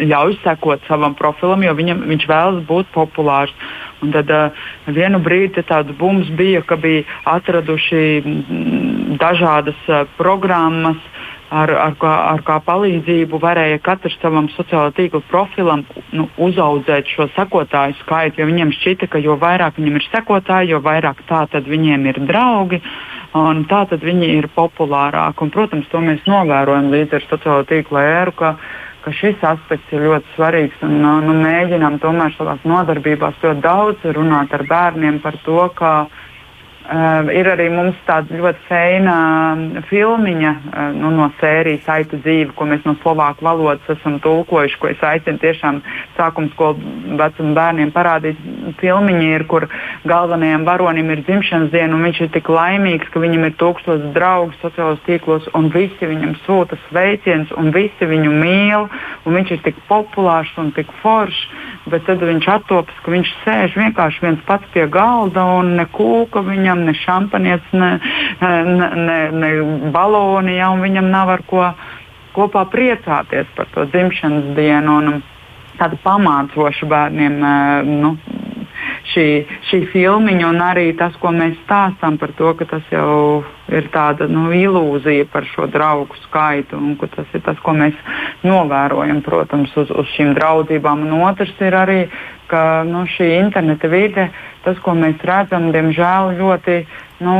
[0.00, 3.54] ļauj sekot savam profilam, jo viņam, viņš vēlas būt populārs.
[4.02, 10.98] Un tad uh, vienu brīdi tāds bums bija, ka bija atraduši mm, dažādas uh, programmas,
[11.54, 15.84] ar, ar, kā, ar kā palīdzību varēja katrs savam sociālā tīkla profilam
[16.16, 18.46] nu, uzaudzēt šo sekotāju skaitu.
[18.48, 22.80] Viņiem šķita, ka jo vairāk viņiem ir sekotāji, jo vairāk tā tad viņiem ir draugi.
[23.34, 25.42] Un tā tad viņi ir populārāki.
[25.42, 28.52] Un, protams, to mēs novērojam līdz ar sociālo tīklu ēru, ka,
[29.02, 30.84] ka šis aspekts ir ļoti svarīgs.
[30.86, 35.96] Un, nu, nu mēģinām tomēr savā nodarbībās ļoti daudz runāt ar bērniem par to, kā
[36.04, 36.23] Uh,
[37.32, 39.14] ir arī mums tāda ļoti feina
[39.88, 44.90] filmiņa uh, nu, no sērijas Aitu dzīve, ko mēs no slovāku valodas esam tulkojuši, ko
[44.90, 45.80] es aicinu tiešām
[46.18, 48.40] sākuma skolu vecuma bērniem parādīt.
[48.80, 49.66] Filmiņa ir, kur
[50.04, 54.52] galvenajam varonim ir dzimšanas diena, un viņš ir tik laimīgs, ka viņam ir tūkstoši draugu
[54.60, 58.88] sociālos tīklos, un visi viņam sūta sveicienus, un visi viņu mīl,
[59.24, 61.46] un viņš ir tik populārs un tik foršs,
[61.88, 66.44] bet tad viņš attopas, ka viņš sēž vienkārši viens pats pie galda un ne kūka
[66.74, 67.98] viņam ne šampanietis, ne,
[68.42, 71.72] ne, ne, ne baloni, ja, un viņam nav ar ko
[72.34, 74.98] kopā priecāties par to dzimšanas dienu.
[74.98, 75.22] Un,
[75.78, 77.38] tāda pamācoša bērniem
[78.00, 78.14] nu,
[79.12, 79.26] šī,
[79.70, 84.28] šī filmiņa, un arī tas, ko mēs stāstām par to, ka tas jau ir tāda
[84.30, 87.98] nu, ilūzija par šo draugu skaitu, un tas ir tas, ko mēs
[88.46, 91.06] novērojam, protams, uz, uz šīm draudzībām.
[91.08, 92.00] Un otrs ir arī,
[92.52, 94.30] ka nu, šī interneta vide,
[94.64, 96.82] tas, ko mēs redzam, diemžēl ļoti.
[97.24, 97.36] Nu,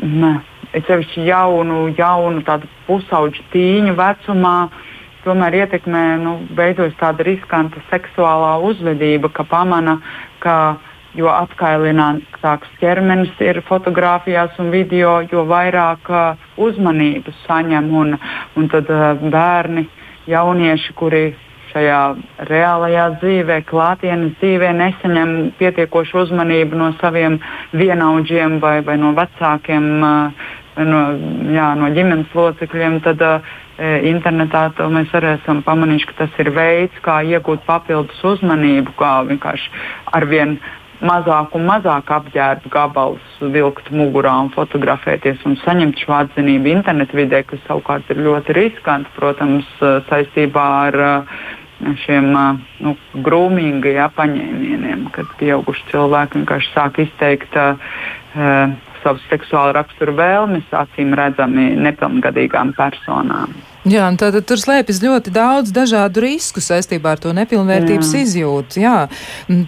[0.00, 0.38] ne,
[0.70, 4.68] Es sevišķi jaunu, jaunu tādu pusauģu tīņu vecumā,
[5.24, 9.96] tomēr ietekmē, nu, veidojas tāda riskanta seksuālā uzvedība, ka pamana,
[10.38, 10.78] ka
[11.18, 17.90] jo apkailinātāks ķermenis ir fotografijās un video, jo vairāk uh, uzmanības saņem.
[18.02, 18.16] Un,
[18.56, 19.86] un tad uh, bērni,
[20.30, 21.24] jaunieši, kuri
[21.70, 22.00] šajā
[22.50, 27.38] reālajā dzīvē, klātienes dzīvē nesaņem pietiekošu uzmanību no saviem
[27.78, 31.02] vienaudžiem vai, vai no vecākiem, vai no,
[31.54, 36.98] jā, no ģimenes locekļiem, tad uh, internetā mēs arī esam pamanījuši, ka tas ir veids,
[37.06, 39.70] kā iegūt papildus uzmanību, kā vienkārši
[40.18, 40.58] arvien
[41.04, 47.42] mazāk un mazāk apģērbu gabalus vilkt mugurā un fotografēties un saņemt šo atzinību internetu vidē,
[47.48, 49.68] kas savukārt ir ļoti riskanti, protams,
[50.10, 51.40] saistībā ar uh,
[52.04, 52.30] šiem
[52.84, 60.68] nu, grūmīgi ja, paņēmieniem, kad pieauguši cilvēki vienkārši sāk izteikt uh, savus seksuālu raksturu vēlmes,
[60.76, 63.56] acīm redzami nepilngadīgām personām.
[63.88, 68.24] Jā, tad tur slēpjas ļoti daudz dažādu risku saistībā ar to nepilnvērtības jā.
[68.26, 68.82] izjūtu.
[68.82, 68.96] Jā,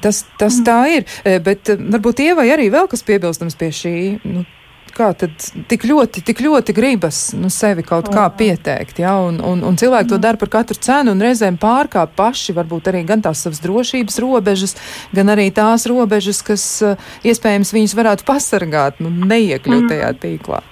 [0.04, 1.06] tas, tas tā ir.
[1.44, 3.94] Bet varbūt Ievai arī vēl kas piebilstams pie šī.
[4.28, 4.44] Nu,
[4.92, 5.32] kā tad
[5.70, 10.10] tik ļoti, tik ļoti gribas nu, sevi kaut kā pieteikt, ja, un, un, un cilvēki
[10.12, 14.20] to dara par katru cenu, un reizēm pārkāp paši varbūt arī gan tās savas drošības
[14.20, 14.76] robežas,
[15.16, 19.90] gan arī tās robežas, kas uh, iespējams viņus varētu pasargāt, nu, neiekļūt mm.
[19.94, 20.62] tajā tīklā.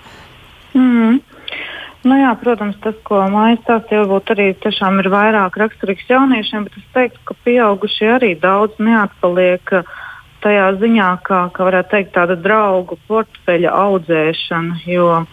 [0.77, 1.21] Mm.
[2.01, 6.79] Nu jā, protams, tas, ko mājas stāstīja, varbūt arī tiešām ir vairāk raksturīgs jauniešiem, bet
[6.81, 9.75] es teiktu, ka pieaugušie arī daudz neatpaliek.
[9.83, 9.99] Uh,
[10.45, 14.81] tajā ziņā, kā, kā varētu teikt, tāda draugu portfeļa audzēšana.
[14.89, 15.25] Jo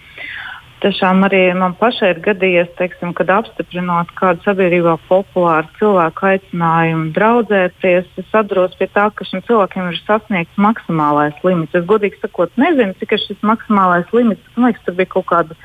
[0.83, 8.11] tiešām arī man pašai ir gadījies, teiksim, kad apstiprinot kādu sabiedrībā populāru cilvēku aicinājumu draudzēties,
[8.21, 11.77] es atceros pie tā, ka šim cilvēkam ir sasniegts maksimālais limits.
[11.77, 14.53] Es godīgi sakot, nezinu, cik ir šis maksimālais limits.
[14.55, 15.57] Man liekas, tur bija kaut kāda,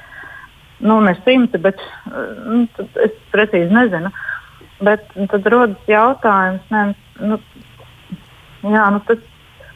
[0.82, 1.80] nu, ne simti, bet
[2.44, 2.66] nu,
[3.04, 4.12] es precīzi nezinu.
[4.82, 6.82] Bet tad rodas jautājums, ne,
[7.22, 7.38] nu,
[8.66, 9.20] jā, nu, tas,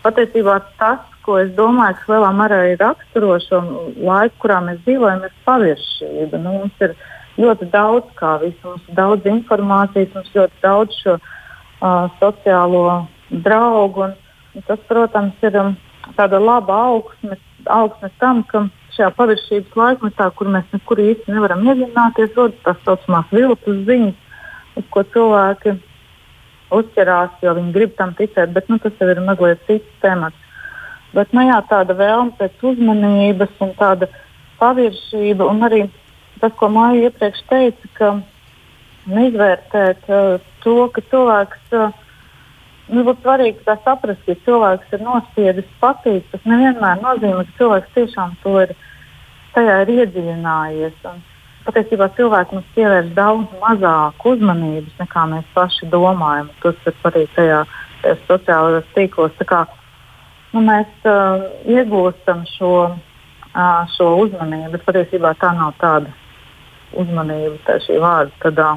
[0.02, 3.60] patiesībā tas, ko es domāju, kas lielā mērā ir raksturo šo
[3.96, 6.40] laiku, kurā mēs dzīvojam, ir paviršība.
[6.42, 6.94] Nu, mums ir
[7.42, 12.84] ļoti daudz kā visu, mums ir daudz informācijas, mums ir ļoti daudz šo uh, sociālo
[13.46, 14.06] draugu.
[14.06, 14.14] Un,
[14.54, 15.74] un tas, protams, ir um,
[16.18, 22.32] tāda laba augsne, augsne tam, ka šajā paviršības laikmetā, kur mēs nekur īsti nevaram iedzināties,
[22.36, 24.16] rodas tās saucamās viltus ziņas,
[24.80, 25.76] uz ko cilvēki
[26.76, 30.40] uzķerās, jo viņi grib tam ticēt, bet nu, tas jau ir mazliet cits temats.
[31.14, 34.08] Bet nu, jā, tāda vēlme pēc uzmanības un tāda
[34.60, 35.84] paviršība, un arī
[36.40, 38.10] tas, ko Māja iepriekš teica, ka
[39.06, 41.62] izvērtēt uh, to, ka cilvēks.
[41.72, 42.05] Uh,
[42.86, 46.26] Nu, būtu svarīgi tā saprast, ka cilvēks ir nospiedis patīt.
[46.30, 48.74] Tas nevienmēr nozīmē, ka cilvēks tiešām to ir,
[49.58, 51.00] ir iedziļinājies.
[51.10, 51.24] Un,
[51.66, 56.52] patiesībā cilvēki mums pievērš daudz mazāk uzmanības nekā mēs paši domājam.
[56.62, 57.64] Tas ir arī tajā,
[58.04, 59.40] tajā sociālajos tīklos.
[59.50, 59.64] Kā,
[60.54, 66.14] nu, mēs uh, iegūstam šo, uh, šo uzmanību, bet patiesībā tā nav tāda
[66.94, 68.76] uzmanība, tā šī vārda tādā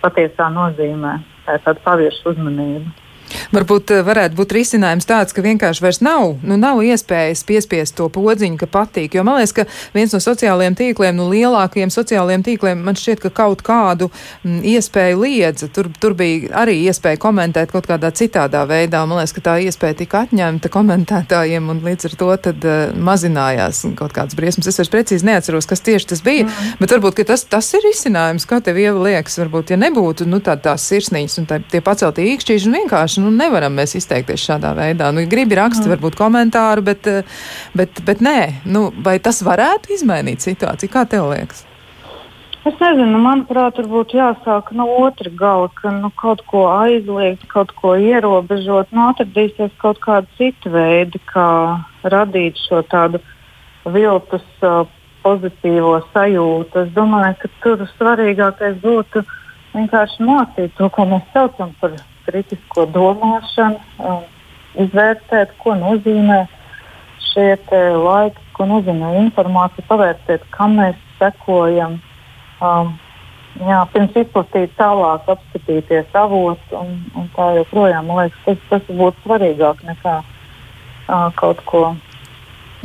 [0.00, 1.18] patiesā nozīmē.
[1.44, 2.96] Tā ir tāda pavirša uzmanība.
[3.48, 8.08] Varbūt eh, varētu būt risinājums tāds, ka vienkārši vairs nav, nu, nav iespējas piespiest to
[8.12, 9.16] podziņu, ka patīk.
[9.16, 13.32] Jo man liekas, ka viens no sociālajiem tīkliem, nu, lielākajiem sociālajiem tīkliem, man šķiet, ka
[13.40, 15.70] kaut kādu m, mm, iespēju liedza.
[15.72, 19.00] Tur, tur bija arī iespēja komentēt kaut kādā citādā veidā.
[19.08, 23.86] Man liekas, ka tā iespēja tika atņemta komentētājiem, un līdz ar to tad uh, mazinājās
[23.96, 24.68] kaut kādas briesmas.
[24.68, 26.76] Es vairs precīzi neatceros, kas tieši tas bija, mm.
[26.82, 29.40] bet varbūt tas, tas ir risinājums, kā tev ieva liekas.
[29.40, 33.24] Varbūt, ja nebūtu nu, tā, tās sirsniņas un tā, tie pacelti īkšķīši un vienkārši.
[33.24, 35.12] Nu, nevaram mēs izteikties šādā veidā.
[35.14, 37.40] Nu, gribi raksti, varbūt komentāru, bet, eh,
[37.78, 40.92] bet, bet nē, nu, vai tas varētu izmainīt situāciju?
[40.92, 41.64] Kā tev liekas?
[42.68, 47.94] Es nezinu, manuprāt, varbūt jāsāk no otras gala, ka nu, kaut ko aizliegt, kaut ko
[47.96, 48.90] ierobežot.
[48.92, 51.48] Nu, atradīsies kaut kāda cita veida, kā
[52.02, 53.22] radīt šo tādu
[53.88, 54.82] viltus uh,
[55.22, 56.84] pozitīvo sajūtu.
[56.84, 59.24] Es domāju, ka tur svarīgākais būtu
[59.72, 61.94] vienkārši mācīt to, ko mēs saucam par
[62.28, 64.22] kritisko domāšanu, um,
[64.84, 66.44] izvērtēt, ko nozīmē
[67.30, 67.56] šie
[67.96, 71.98] laiki, ko nozīmē informācija, pavērtēt, kam mēs sekojam.
[72.64, 72.96] Um,
[73.62, 78.10] jā, pirms izplatīt tālāk, apskatīties avotu un, un tā joprojām.
[78.10, 81.82] Man liekas, tas, tas būtu svarīgāk nekā uh, kaut ko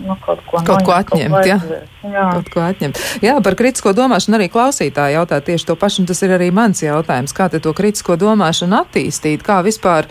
[0.01, 1.35] nu, kaut ko, kaut noņemt, ko atņemt.
[1.35, 1.57] Kaut jā.
[2.03, 2.25] Jā.
[2.37, 3.01] Kaut ko atņemt.
[3.25, 7.35] Jā, par kritisko domāšanu arī klausītāji jautā tieši to pašu, tas ir arī mans jautājums.
[7.35, 10.09] Kā to kritisko domāšanu attīstīt, kā vispār.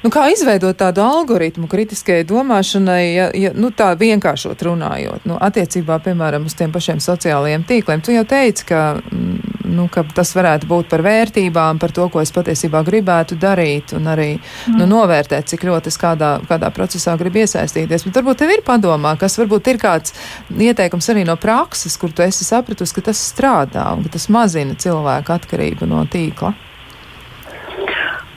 [0.00, 5.98] Nu, kā izveidot tādu algoritmu kritiskajai domāšanai, ja, ja nu, tā vienkāršot runājot, nu, attiecībā,
[6.06, 8.00] piemēram, uz tiem pašiem sociālajiem tīkliem?
[8.00, 12.22] Tu jau teici, ka mm, nu, ka tas varētu būt par vērtībām, par to, ko
[12.24, 14.78] es patiesībā gribētu darīt, un arī mm.
[14.80, 18.08] nu, novērtēt, cik ļoti es kādā, kādā procesā gribu iesaistīties.
[18.08, 20.16] Bet varbūt tev ir padomā, kas varbūt ir kāds
[20.48, 24.80] ieteikums arī no prakses, kur tu esi sapratusi, ka tas strādā un ka tas mazina
[24.80, 26.56] cilvēku atkarību no tīkla.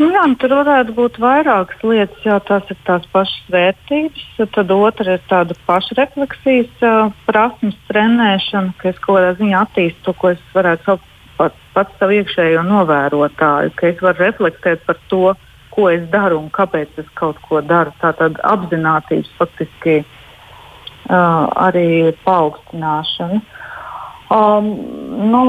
[0.03, 2.19] Nu, jā, nu, tur varētu būt vairākas lietas.
[2.27, 4.23] Jā, tās ir tās pašas vērtības.
[4.51, 10.15] Tad otra ir tāda pašrefleksijas uh, prasmes trenēšana, ka es kaut kādā ziņā attīstu to,
[10.19, 15.23] ko es varētu saukt pats, pats savu iekšējo novērotāju, ka es varu reflektēt par to,
[15.73, 17.95] ko es daru un kāpēc es kaut ko daru.
[18.03, 23.39] Tā tad apzinātības faktiski uh, arī paaugstināšana.
[24.33, 24.73] Um,
[25.31, 25.43] nu,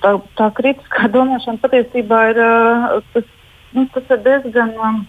[0.00, 3.34] tā, tā kritiskā domāšana patiesībā ir, uh, tas,
[3.74, 5.02] nu, tas ir diezgan um,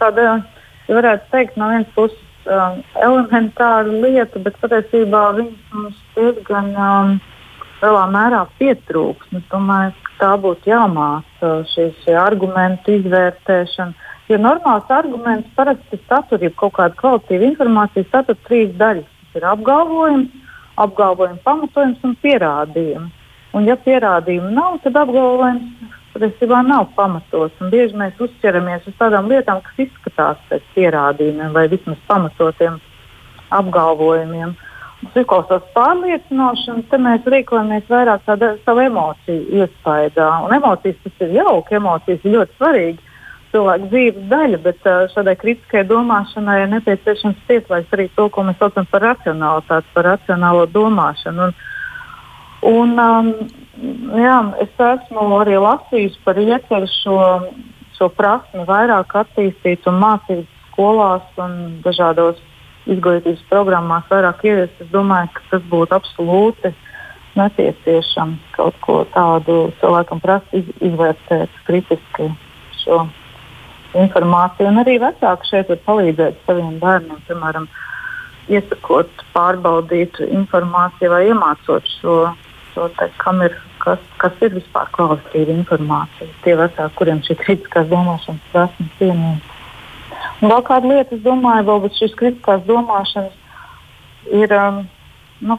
[0.00, 0.40] tāda,
[0.88, 7.18] ja varētu teikt, no vienas puses um, elementāra lieta, bet patiesībā viņas mums diezgan um,
[7.80, 9.30] lielā mērā pietrūks.
[9.36, 14.08] Es domāju, ka tā būtu jāmāca šī, šī argumentu izvērtēšana.
[14.30, 19.08] Jo normāls arguments parasti satur jau kaut kādu kvalitīvu informāciju, satur trīs daļas.
[19.20, 20.36] Tas ir apgalvojums,
[20.78, 23.16] apgalvojuma pamatojums un pierādījums.
[23.50, 27.60] Un, ja pierādījumu nav, tad apgalvojums patiesībā nav pamatots.
[27.72, 32.80] Bieži mēs uzķeramies uz tādām lietām, kas izskatās pēc pierādījumiem vai vismaz pamatotiem
[33.54, 34.56] apgalvojumiem.
[35.00, 40.26] Mums izklausās pārliecinoši, un te mēs rīkojamies vairāk tādā savu emociju iespējā.
[40.44, 43.06] Un emocijas tas ir jauki, emocijas ir ļoti svarīgi.
[43.50, 44.84] Cilvēka dzīves daļa, bet
[45.14, 50.68] šādai kritiskai domāšanai ir nepieciešams pieslēgt arī to, ko mēs saucam par racionalitāti, par racionālo
[50.70, 51.48] domāšanu.
[51.48, 51.56] Un,
[52.70, 53.32] un, um,
[53.80, 57.18] jā, es esmu arī lasījusi par ieceru šo,
[57.96, 62.40] šo prasmi vairāk attīstīt un mācīt skolās un dažādos
[62.90, 66.72] izglītības programmās vairāk ieviest, es domāju, ka tas būtu absolūti
[67.38, 72.30] nepieciešams kaut ko tādu cilvēkam prasa iz, izvērtēt kritiski
[72.82, 73.04] šo
[74.00, 74.70] informāciju.
[74.70, 77.68] Un arī vecāki šeit var palīdzēt saviem bērniem, piemēram,
[78.50, 82.16] iesakot, pārbaudīt informāciju vai iemācot šo,
[82.74, 86.28] te, kam ir, kas, kas ir vispār kvalitatīva informācija.
[86.44, 89.56] Tie vecāki, kuriem šī kritiskās domāšanas prasme cienīta.
[90.40, 93.36] Un vēl kāda lieta, es domāju, varbūt šīs kritiskās domāšanas
[94.40, 94.82] ir, um,
[95.44, 95.58] nu,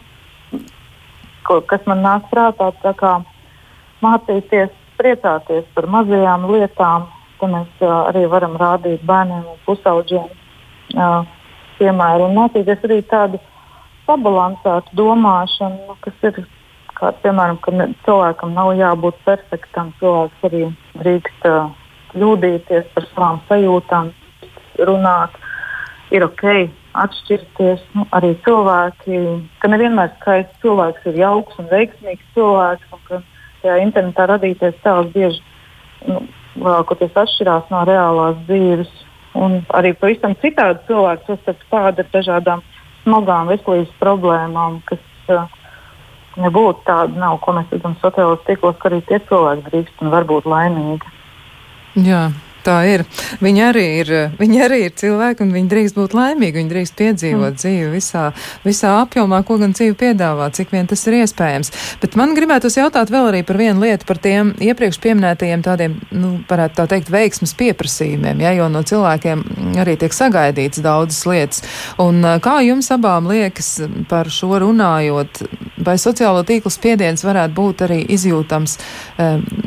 [1.47, 3.13] ko, kas man nāk prātā, kā
[4.01, 7.09] mācīties priecāties par mazajām lietām.
[7.41, 11.29] Tad mēs uh, arī varam rādīt bērniem un pusaudžiem uh,
[11.79, 13.39] piemēru un mācīties arī tādu
[14.05, 16.43] sabalansētu domāšanu, nu, kas ir
[17.01, 17.73] kā, piemēram, ka
[18.05, 19.91] cilvēkam nav jābūt perfektam.
[19.99, 20.65] Cilvēks arī
[21.01, 21.71] drīkst uh,
[22.13, 24.11] kļūdīties par savām sajūtām,
[24.87, 25.35] runāt,
[26.13, 26.45] ir ok,
[27.01, 27.83] atšķirties.
[27.95, 29.21] Nu, arī cilvēki,
[29.61, 33.21] ka nevienmēr skaists cilvēks ir jauks un veiksmīgs cilvēks, un ka
[33.61, 35.41] tajā internetā radīties tēls bieži
[36.09, 36.25] nu,
[36.57, 38.91] lielākoties atšķirās no reālās dzīves.
[39.39, 42.63] Un arī pavisam citādi cilvēki sastopas tādu ar dažādām
[43.05, 45.47] smagām veselības problēmām, kas uh,
[46.43, 50.27] nebūtu tāda, nav, ko mēs redzam sociālajos tīklos, ka arī tie cilvēki drīkst un var
[50.29, 51.13] būt laimīgi.
[52.07, 52.29] Jā,
[52.61, 53.03] Tā ir.
[53.41, 56.59] Viņi arī ir, viņi arī ir cilvēki, un viņi drīkst būt laimīgi.
[56.59, 57.57] Viņi drīkst piedzīvot mm.
[57.57, 58.25] dzīvi visā,
[58.65, 61.73] visā apjomā, ko gan dzīve piedāvā, cik vien tas ir iespējams.
[62.03, 66.35] Bet man gribētos jautāt vēl arī par vienu lietu, par tiem iepriekš pieminētajiem tādiem, nu,
[66.49, 69.43] varētu tā teikt, veiksmas pieprasījumiem, ja, jo no cilvēkiem
[69.81, 71.65] arī tiek sagaidīts daudzas lietas.
[72.01, 73.73] Un kā jums abām liekas
[74.11, 75.41] par šo runājot,
[75.81, 78.77] vai sociālo tīklu spiediens varētu būt arī izjūtams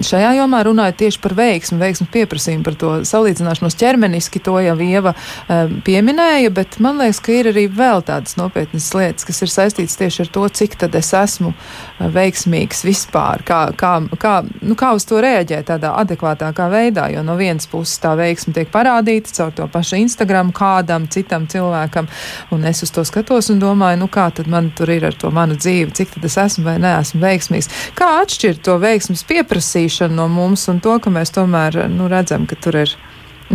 [0.05, 2.84] šajā jomā runājot tieši par veiksmu, veiksmu pieprasījumu par to?
[2.85, 8.05] To salīdzināšanos ķermeniski, to jau Ieva um, pieminēja, bet man liekas, ka ir arī vēl
[8.07, 12.85] tādas nopietnas lietas, kas ir saistītas tieši ar to, cik tad es esmu uh, veiksmīgs
[12.87, 17.69] vispār, kā, kā, kā, nu, kā uz to reaģēt tādā adekvātākā veidā, jo no vienas
[17.71, 22.09] puses tā veiksme tiek parādīta caur to pašu Instagram kādam citam cilvēkam,
[22.55, 25.31] un es uz to skatos un domāju, nu kā tad man tur ir ar to
[25.35, 27.71] manu dzīvi, cik tad es esmu vai neesmu veiksmīgs.
[27.99, 32.59] Kā atšķirt to veiksmes pieprasīšanu no mums un to, ka mēs tomēr nu, redzam, ka
[32.61, 32.97] tur tur ir.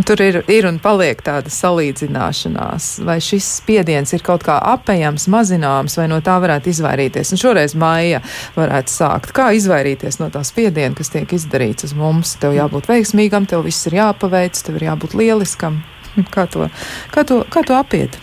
[0.06, 5.96] Tur ir, ir un paliek tāda salīdzināšanās, vai šis spiediens ir kaut kā apējams, mazināms,
[5.98, 7.32] vai no tā varētu izvairīties.
[7.34, 8.22] Un šoreiz māja
[8.54, 9.34] varētu sākt.
[9.34, 12.36] Kā izvairīties no tā spiediena, kas tiek izdarīts uz mums?
[12.40, 15.82] Tev jābūt veiksmīgam, tev viss ir jāpaveic, tev ir jābūt lieliskam.
[16.34, 16.70] Kā to,
[17.14, 18.16] kā to, kā to apiet?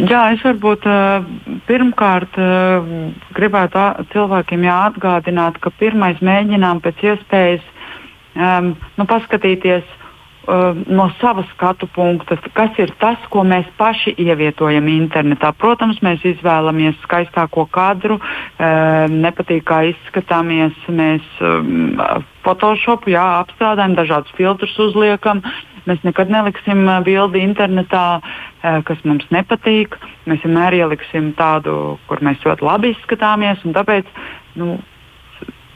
[0.00, 1.26] Jā, es varbūt uh,
[1.68, 2.86] pirmkārt uh,
[3.36, 3.82] gribētu
[4.14, 7.66] cilvēkiem atgādināt, ka pirmais mēģinām pēc iespējas
[8.36, 14.88] um, nu, paskatīties uh, no savas skatu punkta, kas ir tas, ko mēs paši ievietojam
[14.90, 15.52] internetā.
[15.58, 20.76] Protams, mēs izvēlamies skaistāko kadru, um, nepatīk, kā izskatāmies.
[20.88, 21.98] Mēs um,
[22.44, 25.42] Photoshopu jā, apstrādājam, dažādus filtrus uzliekam.
[25.88, 28.20] Mēs nekad neliksim bildi internetā,
[28.60, 29.96] kas mums nepatīk.
[30.28, 33.64] Mēs vienmēr ieliksim tādu, kur mēs ļoti labi izskatāmies.
[33.64, 34.10] Tāpēc
[34.60, 34.76] nu,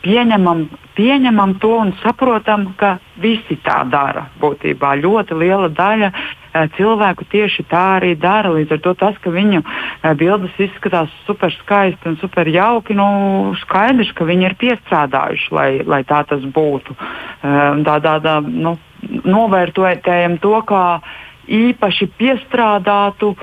[0.05, 0.67] pieņemam,
[0.99, 4.29] pieņemam to un saprotam, ka visi tā dara.
[4.43, 8.53] Būtībā ļoti liela daļa eh, cilvēku tieši tā arī dara.
[8.55, 13.55] Līdz ar to tas, ka viņu eh, bildes izskatās super skaisti un super jauki, nu,
[13.65, 16.97] skaidrs, ka viņi ir piestrādājuši, lai, lai tā tas būtu.
[16.97, 18.77] Eh, tā, tā, tā, nu,
[19.25, 20.87] novērtējam to, kā
[21.45, 23.35] īpaši piestrādātu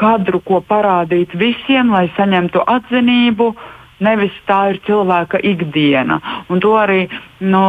[0.00, 3.48] kadru, ko parādīt visiem, lai saņemtu atzinību.
[3.50, 6.20] Uh, nevis tā ir cilvēka ikdiena.
[6.50, 7.04] Un to arī
[7.40, 7.62] nu,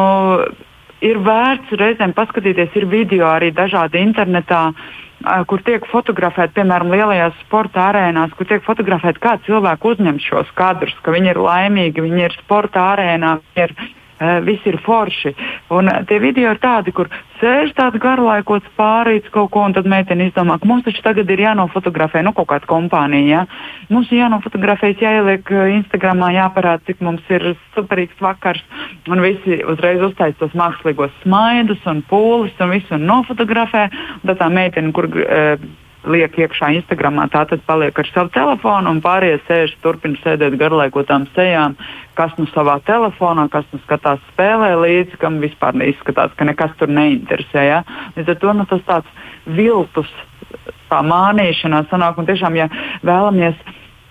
[1.03, 2.75] ir vērts reizēm paskatīties.
[2.79, 4.71] Ir video arī dažādi internetā.
[5.45, 10.95] Kur tiek fotografēti, piemēram, lielajās sporta arēnās, kur tiek fotografēti, kā cilvēki uzņem šos kadrus,
[11.05, 14.00] ka viņi ir laimīgi, viņi ir sporta arēnā, viņi ir Eh,
[14.45, 15.33] viss ir forši.
[15.73, 17.09] Un eh, tie video ir tādi, kur
[17.41, 21.41] sēž tāds garlaikots pārīts kaut ko, un tad meitene izdomā, ka mums taču tagad ir
[21.41, 23.27] jānofotografē nu, kaut kāda kompānija.
[23.31, 23.41] Ja?
[23.89, 28.63] Mums ir jānofotografējas, jāieliek Instagramā, jāparāda, cik mums ir superīgs vakars,
[29.09, 33.87] un visi uzreiz uztais tos mākslīgos smaidus un pūles un visu un nofotografē.
[34.21, 35.09] Un tad tā meitene, kur.
[35.09, 35.71] Uh,
[36.09, 41.27] liek iekšā Instagramā, tā tad paliek ar savu telefonu, un pārējie sēž, turpina sēdēt garlaikotām
[41.35, 41.75] sejām,
[42.17, 46.91] kas nu savā telefonā, kas nu skatās spēlē līdzi, kam vispār neizskatās, ka nekas tur
[46.91, 47.67] neinteresē.
[47.67, 47.83] Ja?
[48.17, 50.09] Līdz ar to nu, tas tāds viltus,
[50.89, 52.67] tā mānīšanās sanāk, un tiešām, ja
[53.05, 53.61] vēlamies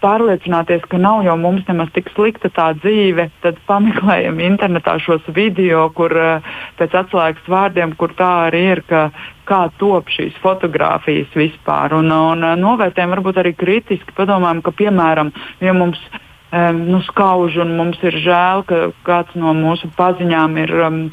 [0.02, 5.86] pārliecināties, ka nav jau mums nemaz tik slikta tā dzīve, tad pameklējam internetā šos video,
[5.96, 6.48] kur eh,
[6.80, 9.08] pēc atslēgas vārdiem, kur tā arī ir, ka,
[9.48, 11.96] kā top šīs fotogrāfijas vispār.
[12.00, 15.34] Un, un eh, novērtējam varbūt arī kritiski, padomājam, ka piemēram,
[15.64, 20.76] ja mums um, nu, skauž un mums ir žēl, ka kāds no mūsu paziņām ir.
[20.88, 21.04] Um,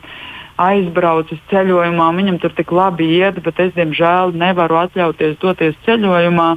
[0.57, 6.47] aizbraucis ceļojumā, viņam tur tik labi iet, bet es, diemžēl, nevaru atļauties doties ceļojumā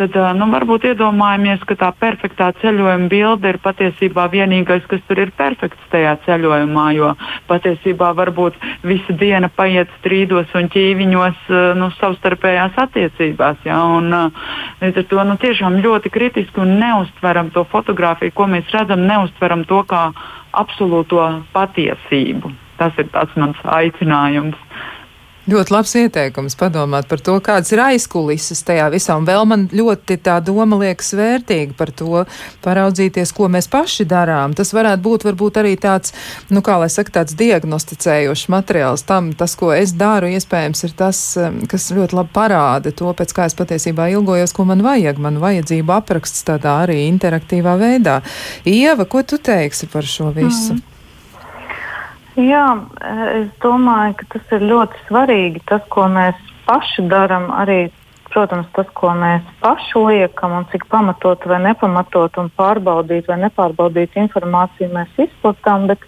[0.00, 5.32] tad nu, varbūt iedomājamies, ka tā perfektā ceļojuma bilde ir patiesībā vienīgais, kas tur ir
[5.36, 6.86] perfekts tajā ceļojumā.
[6.96, 7.12] Jo
[7.50, 13.60] patiesībā varbūt visa diena paiet strīdos un ķīviņos nu, savstarpējās attiecībās.
[13.68, 13.82] Ja?
[13.98, 14.08] Un,
[14.80, 19.66] līdz ar to nu, tiešām ļoti kritiski un neustveram to fotografiju, ko mēs redzam, neustveram
[19.68, 20.08] to kā
[20.56, 22.54] absolūto patiesību.
[22.80, 24.56] Tas ir tas mans aicinājums.
[25.48, 29.14] Ļoti labs ieteikums padomāt par to, kādas ir aizkulises tajā visā.
[29.16, 32.26] Un vēl man ļoti tā doma liekas vērtīga par to,
[32.60, 34.52] paraudzīties, ko mēs paši darām.
[34.56, 36.12] Tas varētu būt varbūt arī tāds,
[36.52, 41.22] nu kā lai saka, tāds diagnosticējošs materiāls tam, tas, ko es daru, iespējams ir tas,
[41.72, 45.24] kas ļoti labi parāda to, pēc kā es patiesībā ilgojos, ko man vajag.
[45.24, 48.20] Man vajadzību apraksts tādā arī interaktīvā veidā.
[48.68, 50.76] Ieva, ko tu teiksi par šo visu?
[50.76, 50.99] Mm.
[52.38, 52.66] Jā,
[53.34, 55.62] es domāju, ka tas ir ļoti svarīgi.
[55.66, 57.88] Tas, ko mēs paši darām, arī,
[58.30, 64.14] protams, tas, ko mēs paši liekam un cik pamatot vai nepamatot un pārbaudīt vai nepārbaudīt
[64.14, 66.06] informāciju mēs izplatām, bet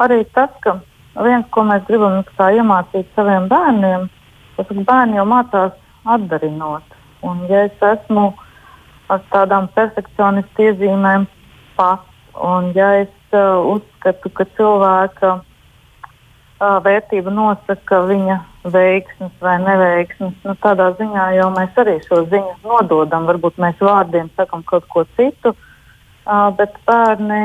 [0.00, 0.78] arī tas, ka
[1.20, 4.08] viens, ko mēs gribam iemācīt saviem bērniem,
[4.56, 5.76] tas ir bērni jau mācās
[6.08, 6.96] atdarinot.
[7.22, 8.30] Un, ja es esmu
[9.12, 11.28] ar tādām perfekcionistu iezīmēm
[11.76, 12.08] pats,
[12.40, 15.40] un ja es uzskatu, ka cilvēka
[16.60, 18.38] vērtība nosaka viņa
[18.70, 23.26] veiksmes vai neveiksmes, nu, tādā ziņā jau mēs arī šo ziņu nododam.
[23.26, 25.54] Varbūt mēs vārdiem sakam kaut ko citu,
[26.58, 27.42] bet bērni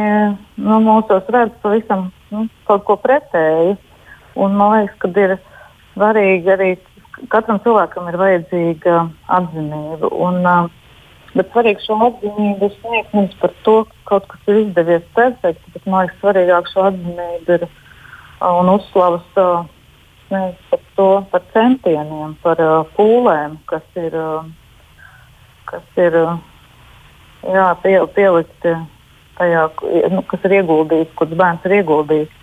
[0.62, 3.78] nu, mūsos redz pavisam nu, kaut ko pretēju.
[4.38, 5.38] Un man liekas, ka ir
[5.96, 6.70] svarīgi arī
[7.34, 9.00] katram cilvēkam ir vajadzīga
[9.40, 10.12] atzinība.
[10.14, 10.70] Un, uh,
[11.38, 15.88] bet svarīgi šo atzinību sniegt nevis par to, ka kaut kas ir izdevies perfekti, bet
[15.88, 17.68] man liekas, svarīgāk šo atzinību ir
[18.48, 19.66] un uzslavas uh,
[20.30, 22.60] par to, par centieniem, par
[22.98, 24.16] pūlēm, kas ir,
[25.70, 26.18] kas ir
[27.48, 28.74] jā, pie, pielikti
[29.38, 29.68] tajā,
[30.12, 32.34] nu, kas ir ieguldīts, kurš bērns ir ieguldījis.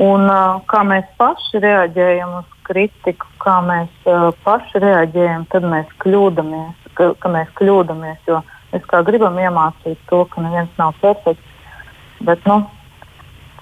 [0.00, 0.28] Un,
[0.70, 4.10] kā mēs paši reaģējam uz kritiku, kā mēs
[4.44, 8.20] paši reaģējam, tad mēs kļūdāmies, ka, ka mēs kļūdāmies.
[8.28, 8.42] Jo
[8.72, 11.56] mēs kā gribam iemācīt to, ka neviens nav perfekts.
[12.26, 12.60] Bet nu,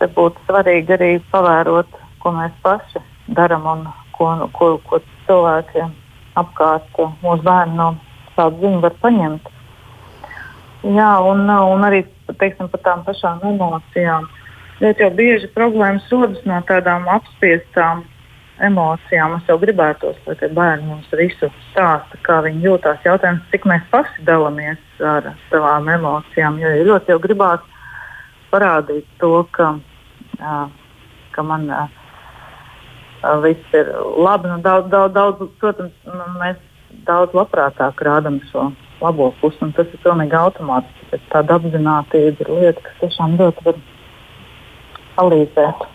[0.01, 3.03] te būtu svarīgi arī pavērot, ko mēs paši
[3.39, 3.87] darām un
[4.17, 5.95] ko, ko, ko cilvēkiem
[6.39, 7.93] apkārt mūsu bērni no
[8.35, 9.49] tādu ziņu var paņemt.
[10.87, 12.05] Jā, un, un arī
[12.39, 14.29] teiksim, par tām pašām emocijām.
[14.79, 18.05] Ļoti jau bieži problēmas rodas no tādām apspiestām
[18.65, 19.37] emocijām.
[19.39, 23.03] Es jau gribētu, lai tie bērni mums visu stāsta, kā viņi jūtas.
[23.07, 26.59] Jautājums, cik mēs paši dalāmies ar savām emocijām.
[26.63, 27.65] Jo ļoti jau gribās
[28.53, 29.75] parādīt to, ka,
[31.35, 31.69] ka man
[33.45, 34.51] viss ir labi.
[34.51, 36.59] Nu, daudz, daudz, daudz, protams, nu, mēs
[37.09, 38.71] daudz labprātāk rādām šo
[39.03, 41.21] labo pusi, un tas ir pilnīgi automātiski.
[41.33, 43.79] Tāda apziņotība ir lieta, kas tiešām ļoti var
[45.19, 45.87] palīdzēt.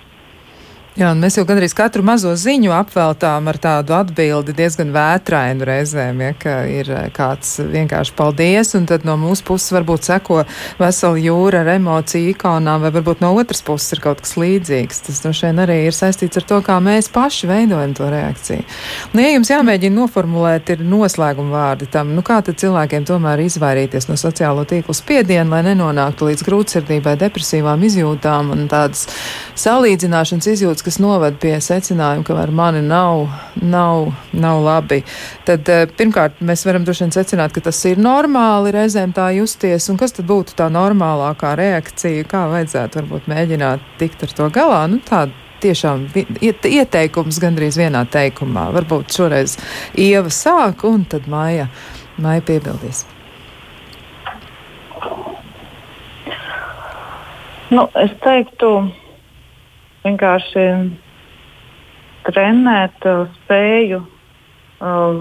[0.93, 6.33] Jā, mēs jau gandrīz katru mazo ziņu apveltām ar tādu atbildi diezgan vētrainu reizēm, ja,
[6.37, 10.43] ka ir eh, kāds vienkārši paldies, un tad no mūsu puses varbūt seko
[10.77, 14.99] vesela jūra ar emociju ikonām, vai varbūt no otras puses ir kaut kas līdzīgs.
[15.07, 18.61] Tas droši vien arī ir saistīts ar to, kā mēs paši veidojam to reakciju.
[19.15, 24.11] Nu, ja jums jāmēģina noformulēt, ir noslēguma vārdi tam, nu kā tad cilvēkiem tomēr izvairīties
[24.11, 29.07] no sociālo tīklu spiediena, lai nenonāktu līdz grūtsirdībai, depresīvām izjūtām un tādas
[29.57, 33.27] salīdzināšanas izjūtas, kas noved pie secinājuma, ka ar mani nav,
[33.61, 35.01] nav, nav labi,
[35.47, 39.89] tad eh, pirmkārt mēs varam droši vien secināt, ka tas ir normāli reizēm tā justies,
[39.91, 44.83] un kas tad būtu tā normālākā reakcija, kā vajadzētu varbūt mēģināt tikt ar to galā.
[44.91, 45.31] Nu, tāda
[45.63, 46.07] tiešām
[46.43, 48.67] ieteikums gandrīz vienā teikumā.
[48.75, 49.57] Varbūt šoreiz
[49.99, 51.69] Ieva sāk, un tad Maija,
[52.21, 53.05] Maija piebildīs.
[57.73, 58.69] Nu, es teiktu,
[60.03, 60.65] vienkārši
[62.27, 64.07] trenēt uh, spēju uh,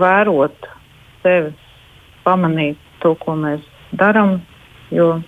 [0.00, 0.68] vērot
[1.22, 1.52] sevi,
[2.26, 3.62] pamanīt to, ko mēs
[3.98, 4.40] darām.
[4.92, 5.22] Jo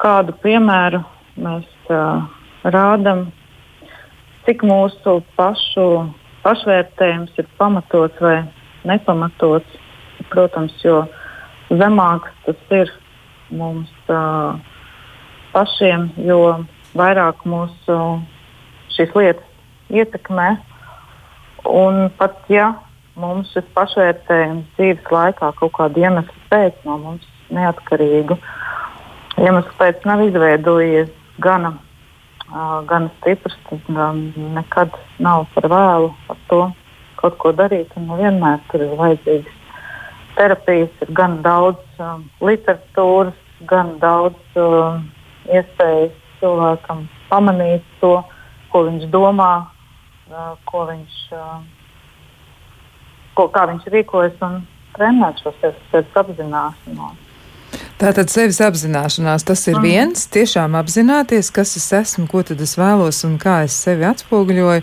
[0.00, 1.02] kādu piemēru
[1.40, 2.24] mēs uh,
[2.64, 3.26] rādām,
[4.46, 5.88] cik mūsu pašu
[6.44, 8.42] pašvērtējums ir pamatots vai
[8.88, 9.80] nepamatots.
[10.30, 11.02] Protams, jo
[11.70, 12.90] zemāks tas ir
[13.54, 14.56] mums uh,
[15.52, 16.64] pašiem, jo
[16.98, 17.98] vairāk mūsu
[18.94, 20.54] šīs lietas ietekmē.
[21.64, 22.74] Un pat ja
[23.16, 28.38] mums šis pašvērtējums dzīves laikā kaut kāda iemesla pēc no mums neatkarīgu
[29.40, 31.10] iemeslu pēc nav izveidojies
[31.42, 31.74] gana,
[32.50, 34.24] uh, gana stiprs, tad um,
[34.54, 36.60] nekad nav par vēlu ar to
[37.20, 37.94] kaut ko darīt.
[37.94, 39.60] Vienmēr tur ir vajadzīgas
[40.38, 43.38] terapijas, ir gan daudz um, literatūras,
[43.70, 45.08] gan daudz um,
[45.50, 46.14] iespējas
[46.44, 48.18] cilvēkam pamanīt to,
[48.72, 49.50] ko viņš domā,
[50.68, 51.18] ko viņš,
[53.34, 54.62] ko, kā viņš rīkojas un
[54.94, 57.20] trenēt šo sevis apzināšanos.
[57.98, 59.84] Tātad sevis apzināšanās, tas ir mm.
[59.86, 64.82] viens, tiešām apzināties, kas es esmu, ko tad es vēlos un kā es sevi atspoguļoju.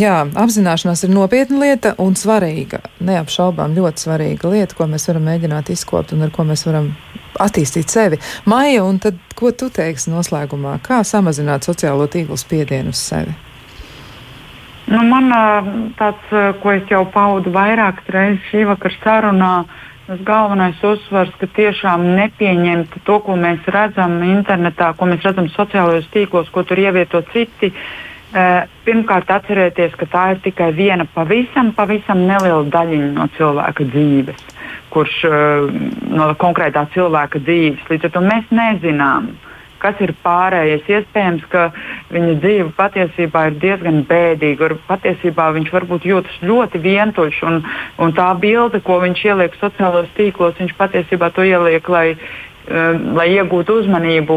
[0.00, 5.72] Jā, apzināšanās ir nopietna lieta un svarīga, neapšaubām ļoti svarīga lieta, ko mēs varam mēģināt
[5.72, 6.92] izkopt un ar ko mēs varam
[7.40, 8.18] attīstīt sevi.
[8.48, 10.78] Maija, un tad ko tu teiksi noslēgumā?
[10.84, 13.34] Kā samazināt sociālo tīklu spiedienu uz sevi?
[14.90, 15.30] Nu, man
[15.96, 19.54] tāds, ko es jau paudu vairākas reizes šī vakara sarunā,
[20.02, 26.08] Tas galvenais uzsvars, ka tiešām nepieņemt to, ko mēs redzam internetā, ko mēs redzam sociālajos
[26.10, 27.70] tīklos, ko tur ievieto citi.
[27.70, 28.11] Uh,
[28.86, 34.44] pirmkārt, atcerieties, ka tā ir tikai viena pavisam, pavisam neliela daļiņa no cilvēka dzīves,
[34.92, 35.72] kurš uh,
[36.12, 37.88] no konkrētā cilvēka dzīves.
[37.90, 39.32] Līdz ar to mēs nezinām,
[39.82, 40.88] kas ir pārējais.
[40.88, 41.68] Iespējams, ka
[42.14, 44.70] viņa dzīve patiesībā ir diezgan bēdīga.
[44.88, 47.60] Patiesībā viņš varbūt jūtas ļoti vientuļš, un,
[48.00, 52.06] un tā bilde, ko viņš ieliek sociālajos tīklos, viņš patiesībā to ieliek, lai,
[52.68, 54.36] um, lai iegūtu uzmanību,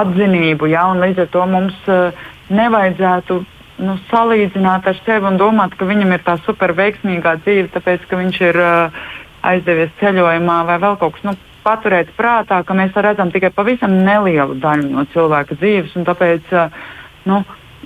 [0.00, 0.70] atzinību.
[0.70, 0.86] Ja?
[0.94, 3.38] Līdz ar to mums uh, nevajadzētu
[3.80, 8.18] nu, salīdzināt ar sevi un domāt, ka viņam ir tā super veiksmīgā dzīve, tāpēc ka
[8.20, 8.98] viņš ir uh,
[9.46, 11.24] aizdevies ceļojumā vai vēl kaut kas.
[11.30, 16.54] Nu, paturēt prātā, ka mēs redzam tikai pavisam nelielu daļu no cilvēka dzīves, un tāpēc
[17.28, 17.42] nu,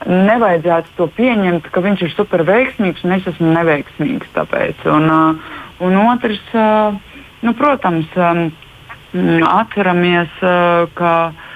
[0.06, 4.30] nevajadzētu to pieņemt, ka viņš ir super veiksmīgs un es esmu neveiksmīgs.
[4.34, 4.86] Tāpēc.
[4.94, 5.10] Un,
[5.82, 6.42] un otrs,
[7.42, 8.14] nu, protams,
[9.50, 10.38] atceramies,
[10.98, 11.53] ka Eh,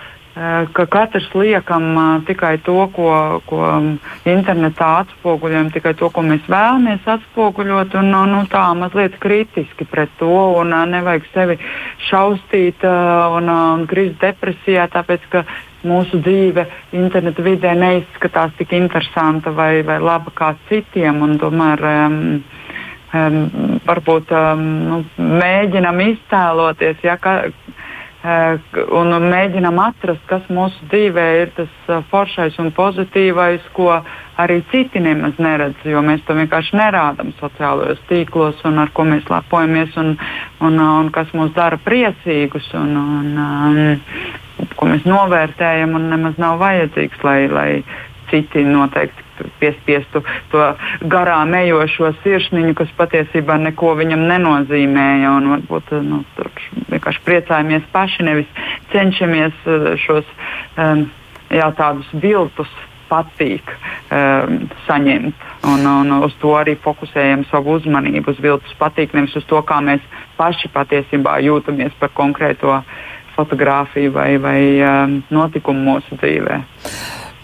[0.73, 3.09] ka katrs liekam eh, tikai to, ko,
[3.49, 3.63] ko
[4.29, 10.31] internetā atspoguļojam, tikai to, ko mēs vēlamies atspoguļot, un nu, tā mazliet kritiski pret to,
[10.61, 11.59] un eh, nevajag sevi
[12.11, 15.45] šausmīt un, un krist depresijā, tāpēc ka
[15.89, 16.67] mūsu dzīve
[16.97, 22.17] interneta vidē neizskatās tik interesanta vai, vai laba kā citiem, un tomēr um,
[23.15, 23.43] um,
[23.87, 27.41] varbūt um, nu, mēģinam iztēloties, ja, ka,
[28.19, 33.93] Eh, un mēģinam atrast, kas mūsu dzīvē ir tas eh, foršais un pozitīvais, ko
[34.43, 39.31] arī citi nemaz neredz, jo mēs to vienkārši nerādām sociālajos tīklos, un ar ko mēs
[39.31, 40.17] lepojamies, un,
[40.67, 46.59] un, un kas mūs dara priecīgus, un, un, un ko mēs novērtējam, un nemaz nav
[46.65, 47.71] vajadzīgs, lai, lai
[48.33, 49.28] citi noteikti
[49.61, 50.23] piespiestu
[50.53, 50.65] to
[51.11, 55.37] garām ejošo sirsniņu, kas patiesībā neko viņam nenozīmēja.
[55.49, 56.51] Varbūt nu, tur
[56.93, 58.61] vienkārši priecājamies paši, nevis
[58.93, 60.29] cenšamies uh, šos
[60.77, 61.09] um,
[61.51, 62.71] jā, tādus viltus
[63.09, 65.47] patīk um, saņemt.
[65.69, 68.35] Un, un uz to arī fokusējam savu uzmanību.
[68.35, 70.05] Uz viltus patīk, nevis uz to, kā mēs
[70.39, 72.81] paši patiesībā jūtamies par konkrēto
[73.37, 76.67] fotografiju vai, vai um, notikumu mūsu dzīvēm.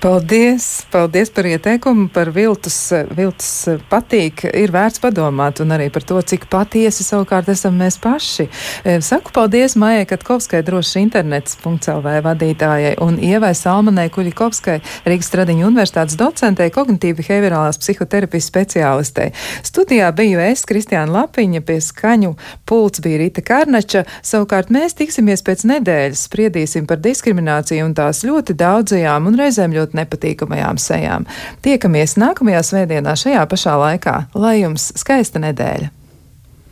[0.04, 0.84] Paldies!
[0.92, 2.76] Paldies par ieteikumu, par viltus,
[3.16, 4.42] viltus patīk.
[4.52, 8.44] Ir vērts padomāt un arī par to, cik patiesi savukārt esam mēs paši.
[8.84, 14.74] E, saku paldies Maijai Katkovskai, droši internets.lv vadītājai un Ievai Salmanai Kuļikovskai,
[15.08, 19.30] Rīgas Stradiņu universitātes docentei, kognitīvi behaviorālās psihoterapijas speciālistei.
[19.64, 22.34] Studijā biju es, Kristiāna Lapiņa, pie skaņu
[22.68, 24.04] pults bija Rita Karnača.
[24.20, 30.02] Savukārt mēs tiksimies pēc nedēļas, spriedīsim par diskrimināciju un tās ļoti daudzajām un reizēm ļoti
[30.02, 31.26] nepatīkamajām sejām.
[31.62, 34.16] Tiekamies nākamajā svētdienā šajā pašā laikā.
[34.34, 36.03] Lai jums skaista nedēļa!